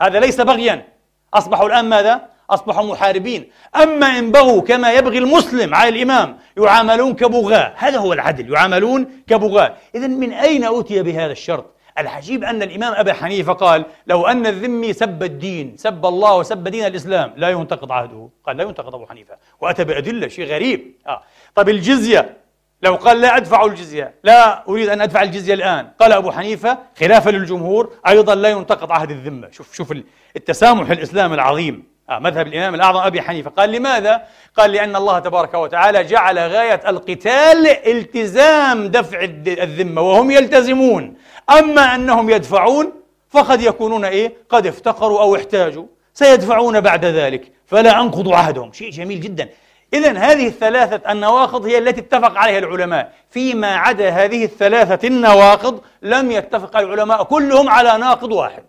هذا 0.00 0.20
ليس 0.20 0.40
بغيا. 0.40 0.86
أصبحوا 1.34 1.66
الآن 1.66 1.84
ماذا؟ 1.84 2.28
أصبحوا 2.50 2.86
محاربين. 2.86 3.50
أما 3.76 4.06
إن 4.18 4.30
بغوا 4.30 4.62
كما 4.62 4.92
يبغي 4.92 5.18
المسلم 5.18 5.74
على 5.74 5.88
الإمام 5.88 6.38
يعاملون 6.56 7.14
كبغاة 7.14 7.72
هذا 7.76 7.98
هو 7.98 8.12
العدل 8.12 8.52
يعاملون 8.52 9.22
كبغاة 9.28 9.74
إذا 9.94 10.06
من 10.06 10.32
أين 10.32 10.64
أوتي 10.64 11.02
بهذا 11.02 11.32
الشرط؟ 11.32 11.74
العجيب 12.00 12.44
أن 12.44 12.62
الإمام 12.62 12.92
أبا 12.94 13.12
حنيفة 13.12 13.52
قال 13.52 13.84
لو 14.06 14.26
أن 14.26 14.46
الذمي 14.46 14.92
سب 14.92 15.22
الدين 15.22 15.76
سب 15.76 16.06
الله 16.06 16.36
وسب 16.36 16.68
دين 16.68 16.86
الإسلام 16.86 17.32
لا 17.36 17.48
ينتقض 17.48 17.92
عهده. 17.92 18.28
قال 18.46 18.56
لا 18.56 18.64
ينتقض 18.64 18.94
أبو 18.94 19.06
حنيفة. 19.06 19.34
وأتى 19.60 19.84
بأدلة 19.84 20.28
شيء 20.28 20.46
غريب. 20.46 20.94
آه. 21.06 21.22
طب 21.54 21.68
الجزية 21.68 22.36
لو 22.82 22.94
قال 22.94 23.20
لا 23.20 23.36
أدفع 23.36 23.64
الجزية 23.64 24.14
لا 24.24 24.68
أريد 24.68 24.88
أن 24.88 25.00
أدفع 25.00 25.22
الجزية 25.22 25.54
الآن. 25.54 25.88
قال 26.00 26.12
أبو 26.12 26.30
حنيفة 26.30 26.78
خلافا 27.00 27.30
للجمهور 27.30 27.92
أيضا 28.08 28.34
لا 28.34 28.48
ينتقض 28.48 28.92
عهد 28.92 29.10
الذمة. 29.10 29.50
شوف 29.50 29.74
شوف 29.74 29.94
التسامح 30.36 30.90
الإسلامي 30.90 31.34
العظيم. 31.34 31.90
آه 32.10 32.18
مذهب 32.18 32.46
الإمام 32.46 32.74
الأعظم 32.74 33.00
أبي 33.00 33.22
حنيفة. 33.22 33.50
قال 33.50 33.72
لماذا؟ 33.72 34.22
قال 34.56 34.72
لأن 34.72 34.96
الله 34.96 35.18
تبارك 35.18 35.54
وتعالى 35.54 36.04
جعل 36.04 36.38
غاية 36.38 36.80
القتال 36.86 37.66
التزام 37.66 38.88
دفع 38.88 39.20
الذمة 39.46 40.02
وهم 40.02 40.30
يلتزمون. 40.30 41.14
أما 41.50 41.94
أنهم 41.94 42.30
يدفعون 42.30 42.92
فقد 43.28 43.62
يكونون 43.62 44.04
إيه؟ 44.04 44.34
قد 44.48 44.66
افتقروا 44.66 45.20
أو 45.20 45.36
احتاجوا. 45.36 45.86
سيدفعون 46.14 46.80
بعد 46.80 47.04
ذلك. 47.04 47.52
فلا 47.66 48.00
أنقضوا 48.00 48.36
عهدهم. 48.36 48.72
شيء 48.72 48.90
جميل 48.90 49.20
جدا. 49.20 49.48
إذا 49.94 50.18
هذه 50.18 50.46
الثلاثة 50.46 51.12
النواقض 51.12 51.66
هي 51.66 51.78
التي 51.78 52.00
اتفق 52.00 52.38
عليها 52.38 52.58
العلماء. 52.58 53.12
فيما 53.30 53.76
عدا 53.76 54.08
هذه 54.08 54.44
الثلاثة 54.44 55.08
النواقض 55.08 55.80
لم 56.02 56.30
يتفق 56.30 56.76
العلماء 56.76 57.22
كلهم 57.22 57.68
على 57.68 57.98
ناقض 57.98 58.32
واحد. 58.32 58.64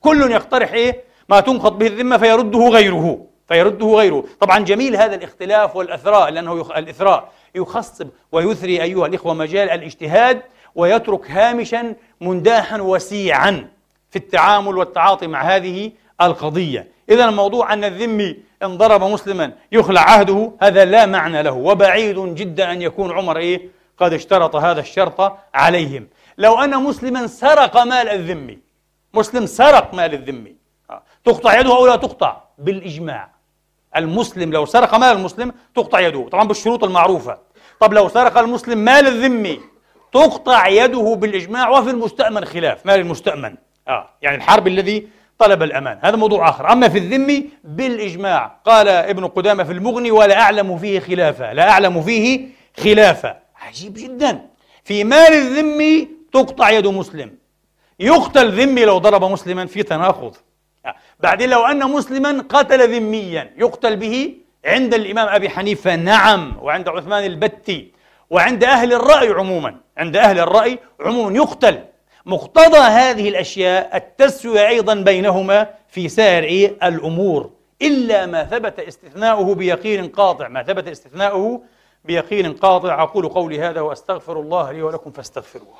كل 0.00 0.30
يقترح 0.30 0.72
إيه؟ 0.72 1.04
ما 1.28 1.40
تنقض 1.40 1.78
به 1.78 1.86
الذمة 1.86 2.18
فيرده 2.18 2.58
غيره. 2.58 3.26
فيرده 3.48 3.86
غيره. 3.86 4.24
طبعا 4.40 4.58
جميل 4.58 4.96
هذا 4.96 5.14
الاختلاف 5.14 5.76
والأثراء 5.76 6.30
لأنه 6.30 6.60
يخ... 6.60 6.70
الإثراء 6.70 7.28
يخصب 7.54 8.08
ويثري 8.32 8.82
أيها 8.82 9.06
الإخوة 9.06 9.34
مجال 9.34 9.70
الاجتهاد 9.70 10.42
ويترك 10.74 11.30
هامشا 11.30 11.94
منداحا 12.20 12.80
وسيعا 12.80 13.68
في 14.10 14.16
التعامل 14.16 14.78
والتعاطي 14.78 15.26
مع 15.26 15.42
هذه 15.42 15.92
القضية. 16.20 16.88
إذا 17.08 17.24
الموضوع 17.24 17.72
أن 17.72 17.84
الذمي 17.84 18.36
إن 18.62 18.76
ضرب 18.78 19.02
مسلما 19.04 19.52
يخلع 19.72 20.00
عهده 20.00 20.52
هذا 20.62 20.84
لا 20.84 21.06
معنى 21.06 21.42
له. 21.42 21.52
وبعيد 21.52 22.34
جدا 22.34 22.72
أن 22.72 22.82
يكون 22.82 23.12
عمر 23.12 23.36
إيه؟ 23.36 23.68
قد 23.98 24.12
اشترط 24.12 24.56
هذا 24.56 24.80
الشرط 24.80 25.38
عليهم. 25.54 26.08
لو 26.38 26.60
أن 26.60 26.82
مسلما 26.82 27.26
سرق 27.26 27.82
مال 27.82 28.08
الذمي 28.08 28.58
مسلم 29.14 29.46
سرق 29.46 29.94
مال 29.94 30.14
الذمي 30.14 30.54
آه. 30.90 31.02
تقطع 31.24 31.60
يده 31.60 31.76
أو 31.76 31.86
لا 31.86 31.96
تقطع؟ 31.96 32.40
بالإجماع. 32.58 33.30
المسلم 33.96 34.52
لو 34.52 34.66
سرق 34.66 34.94
مال 34.94 35.16
المسلم 35.16 35.52
تقطع 35.74 36.00
يده. 36.00 36.28
طبعا 36.28 36.44
بالشروط 36.44 36.84
المعروفة. 36.84 37.38
طب 37.80 37.92
لو 37.92 38.08
سرق 38.08 38.38
المسلم 38.38 38.78
مال 38.78 39.06
الذمي 39.06 39.60
تقطع 40.14 40.68
يده 40.68 41.14
بالإجماع 41.14 41.68
وفي 41.68 41.90
المستأمن 41.90 42.44
خلاف. 42.44 42.86
مال 42.86 43.00
المستأمن 43.00 43.54
آه 43.88 44.08
يعني 44.22 44.36
الحرب 44.36 44.66
الذي 44.66 45.08
طلب 45.38 45.62
الأمان. 45.62 45.98
هذا 46.02 46.16
موضوع 46.16 46.48
آخر. 46.48 46.72
أما 46.72 46.88
في 46.88 46.98
الذم 46.98 47.44
بالإجماع 47.64 48.56
قال 48.64 48.88
ابن 48.88 49.26
قدامة 49.26 49.64
في 49.64 49.72
المغني 49.72 50.10
ولا 50.10 50.40
أعلم 50.40 50.78
فيه 50.78 51.00
خلافة 51.00 51.52
لا 51.52 51.70
أعلم 51.70 52.02
فيه 52.02 52.48
خلافة 52.76 53.36
عجيب 53.56 53.94
جدا. 53.94 54.40
في 54.84 55.04
مال 55.04 55.32
الذم 55.32 56.08
تقطع 56.32 56.70
يد 56.70 56.86
مسلم. 56.86 57.30
يقتل 58.00 58.50
ذمي 58.60 58.84
لو 58.84 58.98
ضرب 58.98 59.24
مسلما 59.24 59.66
في 59.66 59.82
تناقض. 59.82 60.36
آه، 60.86 60.94
بعدين 61.20 61.50
لو 61.50 61.64
أن 61.64 61.90
مسلما 61.90 62.44
قتل 62.48 62.96
ذميا 62.96 63.52
يقتل 63.56 63.96
به 63.96 64.34
عند 64.64 64.94
الإمام 64.94 65.28
أبي 65.28 65.50
حنيفة. 65.50 65.96
نعم 65.96 66.56
وعند 66.62 66.88
عثمان 66.88 67.24
البتي. 67.24 67.93
وعند 68.34 68.64
أهل 68.64 68.92
الرأي 68.92 69.28
عموما 69.28 69.76
عند 69.96 70.16
أهل 70.16 70.38
الرأي 70.38 70.78
عموما 71.00 71.36
يقتل 71.36 71.84
مقتضى 72.26 72.78
هذه 72.78 73.28
الأشياء 73.28 73.96
التسوية 73.96 74.68
أيضا 74.68 74.94
بينهما 74.94 75.68
في 75.88 76.08
سائر؟ 76.08 76.76
الأمور 76.82 77.50
إلا 77.82 78.26
ما 78.26 78.44
ثبت 78.44 78.80
استثناؤه 78.80 79.54
بيقين 79.54 80.08
قاطع 80.08 80.48
ما 80.48 80.62
ثبت 80.62 80.88
استثناؤه 80.88 81.62
بيقين 82.04 82.52
قاطع 82.52 83.02
أقول 83.02 83.28
قولي 83.28 83.60
هذا 83.60 83.80
وأستغفر 83.80 84.40
الله 84.40 84.72
لي 84.72 84.82
ولكم 84.82 85.10
فاستغفروه 85.10 85.74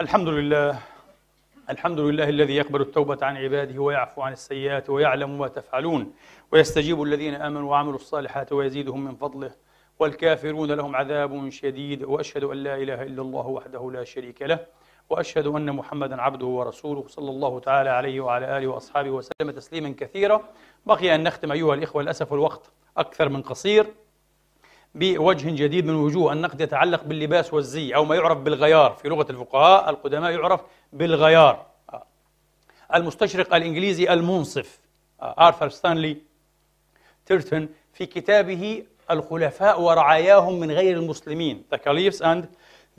الحمد 0.00 0.28
لله. 0.28 0.78
الحمد 1.70 2.00
لله 2.00 2.28
الذي 2.28 2.56
يقبل 2.56 2.80
التوبة 2.80 3.26
عن 3.26 3.36
عباده 3.36 3.82
ويعفو 3.82 4.22
عن 4.22 4.32
السيئات 4.32 4.90
ويعلم 4.90 5.38
ما 5.38 5.48
تفعلون. 5.48 6.12
ويستجيب 6.52 7.02
الذين 7.02 7.34
آمنوا 7.34 7.70
وعملوا 7.70 7.94
الصالحات 7.94 8.52
ويزيدهم 8.52 9.04
من 9.04 9.14
فضله. 9.14 9.50
والكافرون 9.98 10.72
لهم 10.72 10.96
عذاب 10.96 11.50
شديد. 11.50 12.04
وأشهد 12.04 12.44
أن 12.44 12.56
لا 12.56 12.76
إله 12.76 13.02
إلا 13.02 13.22
الله 13.22 13.46
وحده 13.46 13.90
لا 13.92 14.04
شريك 14.04 14.42
له. 14.42 14.58
وأشهد 15.10 15.46
أن 15.46 15.72
محمدا 15.72 16.22
عبده 16.22 16.46
ورسوله 16.46 17.04
صلى 17.08 17.30
الله 17.30 17.60
تعالى 17.60 17.90
عليه 17.90 18.20
وعلى 18.20 18.58
آله 18.58 18.66
وأصحابه 18.66 19.10
وسلم 19.10 19.50
تسليما 19.50 19.94
كثيرا. 19.98 20.42
بقي 20.86 21.14
أن 21.14 21.22
نختم 21.22 21.52
أيها 21.52 21.74
الإخوة 21.74 22.02
للاسف 22.02 22.32
الوقت 22.32 22.70
أكثر 22.96 23.28
من 23.28 23.42
قصير. 23.42 23.86
بوجه 24.96 25.50
جديد 25.50 25.86
من 25.86 25.94
وجوه. 25.94 26.32
النقد 26.32 26.60
يتعلق 26.60 27.04
باللباس 27.04 27.54
والزي 27.54 27.94
أو 27.94 28.04
ما 28.04 28.14
يعرف 28.14 28.38
بالغيار. 28.38 28.92
في 29.02 29.08
لغة 29.08 29.26
الفقهاء 29.30 29.90
القدماء 29.90 30.30
يعرف 30.30 30.60
بالغيار. 30.92 31.66
المستشرق 32.94 33.54
الإنجليزي 33.54 34.12
المنصف 34.12 34.78
آرثر 35.22 35.68
ستانلي 35.68 36.16
تيرتون 37.26 37.68
في 37.92 38.06
كتابه 38.06 38.82
الخلفاء 39.10 39.80
ورعاياهم 39.80 40.60
من 40.60 40.70
غير 40.70 40.96
المسلمين. 40.96 41.64
The 41.74 41.78
Caliphs 41.78 42.20
and 42.20 42.44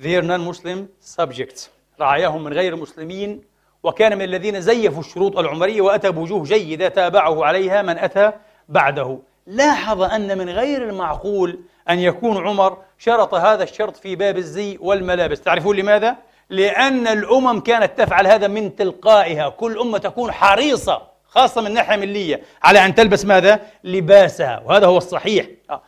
their 0.01 0.21
non-Muslim 0.21 0.77
subjects. 1.19 1.69
رعاياهم 1.99 2.43
من 2.43 2.53
غير 2.53 2.73
المسلمين. 2.73 3.41
وكان 3.83 4.17
من 4.17 4.21
الذين 4.21 4.61
زيفوا 4.61 4.99
الشروط 4.99 5.37
العمرية 5.37 5.81
وأتى 5.81 6.11
بوجوه 6.11 6.43
جيدة 6.43 6.87
تابعه 6.87 7.45
عليها 7.45 7.81
من 7.81 7.97
أتى 7.97 8.31
بعده. 8.69 9.19
لاحظ 9.47 10.01
أن 10.01 10.37
من 10.37 10.49
غير 10.49 10.89
المعقول 10.89 11.59
أن 11.89 11.99
يكون 11.99 12.47
عمر 12.47 12.77
شرط 12.97 13.33
هذا 13.33 13.63
الشرط 13.63 13.97
في 13.97 14.15
باب 14.15 14.37
الزي 14.37 14.77
والملابس 14.81 15.41
تعرفون 15.41 15.75
لماذا؟ 15.75 16.15
لأن 16.49 17.07
الأمم 17.07 17.59
كانت 17.59 18.01
تفعل 18.01 18.27
هذا 18.27 18.47
من 18.47 18.75
تلقائها 18.75 19.49
كل 19.49 19.79
أمة 19.79 19.97
تكون 19.97 20.31
حريصة 20.31 21.01
خاصة 21.27 21.61
من 21.61 21.73
ناحية 21.73 21.95
ملية 21.95 22.41
على 22.63 22.85
أن 22.85 22.95
تلبس 22.95 23.25
ماذا؟ 23.25 23.59
لباسها 23.83 24.63
وهذا 24.65 24.87
هو 24.87 24.97
الصحيح 24.97 25.45
آه. 25.69 25.81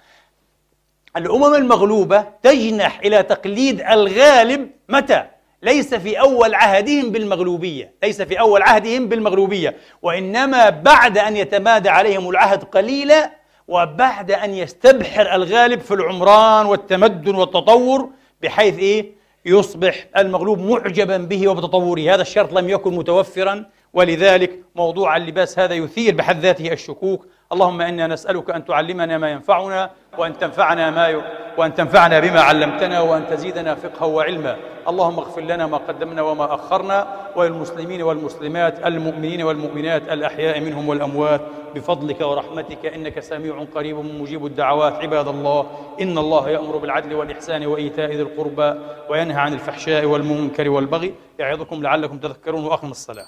الأمم 1.18 1.56
المغلوبة 1.56 2.26
تجنح 2.44 3.00
إلى 3.00 3.24
تقليد 3.24 3.82
الغالب 3.82 4.70
متى؟ 4.90 5.26
ليس 5.64 5.94
في 5.94 6.20
أول 6.20 6.54
عهدهم 6.54 7.12
بالمغلوبية 7.12 7.94
ليس 8.04 8.22
في 8.22 8.40
أول 8.40 8.62
عهدهم 8.62 9.08
بالمغلوبية 9.08 9.76
وإنما 10.02 10.70
بعد 10.70 11.18
أن 11.18 11.38
يتمادى 11.38 11.90
عليهم 11.90 12.30
العهد 12.30 12.64
قليلا 12.64 13.32
وبعد 13.70 14.32
أن 14.32 14.54
يستبحر 14.54 15.36
الغالب 15.36 15.80
في 15.80 15.94
العمران 15.94 16.66
والتمدن 16.66 17.36
والتطور 17.36 18.10
بحيث 18.42 18.80
إيه؟ 18.80 19.12
يصبح 19.46 20.08
المغلوب 20.18 20.60
معجبا 20.60 21.18
به 21.18 21.48
وبتطوره. 21.48 22.02
هذا 22.14 22.22
الشرط 22.22 22.54
لم 22.54 22.70
يكن 22.70 22.96
متوفرا 22.96 23.66
ولذلك 23.94 24.60
موضوع 24.76 25.18
اللباس 25.18 25.60
هذا 25.60 25.74
يثير 25.74 26.16
بحد 26.16 26.40
ذاته 26.40 26.74
الشكوك. 26.74 27.26
اللهم 27.54 27.82
إنا 27.82 28.08
نسألك 28.08 28.50
أن 28.50 28.66
تعلمنا 28.66 29.18
ما 29.18 29.30
ينفعنا 29.32 29.92
وأن 30.18 30.38
تنفعنا 30.38 30.90
ما 30.90 31.08
ي... 31.08 31.22
وأن 31.58 31.74
تنفعنا 31.74 32.20
بما 32.20 32.42
علمتنا 32.42 33.02
وأن 33.02 33.28
تزيدنا 33.30 33.76
فقها 33.76 34.06
وعلما. 34.06 34.58
اللهم 34.88 35.20
اغفر 35.20 35.42
لنا 35.42 35.68
ما 35.68 35.78
قدمنا 35.78 36.22
وما 36.22 36.54
أخرنا 36.54 37.08
وللمسلمين 37.36 38.02
والمسلمات 38.02 38.86
المؤمنين 38.86 39.42
والمؤمنات 39.42 40.02
الأحياء 40.10 40.60
منهم 40.60 40.90
والأموات. 40.90 41.42
بفضلك 41.76 42.22
ورحمتك 42.22 42.86
إنك 42.86 43.20
سميع 43.20 43.66
قريب 43.76 43.98
مجيب 43.98 44.46
الدعوات. 44.46 44.94
عباد 44.94 45.28
الله 45.28 45.72
إن 46.02 46.18
الله 46.18 46.50
يأمر 46.50 46.78
بالعدل 46.78 47.14
والإحسان 47.16 47.66
وإيتاء 47.66 48.12
ذي 48.12 48.22
القربى 48.22 48.80
وينهى 49.10 49.40
عن 49.40 49.54
الفحشاء 49.54 50.06
والمنكر 50.06 50.70
والبغي 50.70 51.14
يعظكم 51.40 51.84
لعلكم 51.84 52.18
تذكرون 52.18 52.66
وأقم 52.66 52.92
الصلاة. 52.92 53.28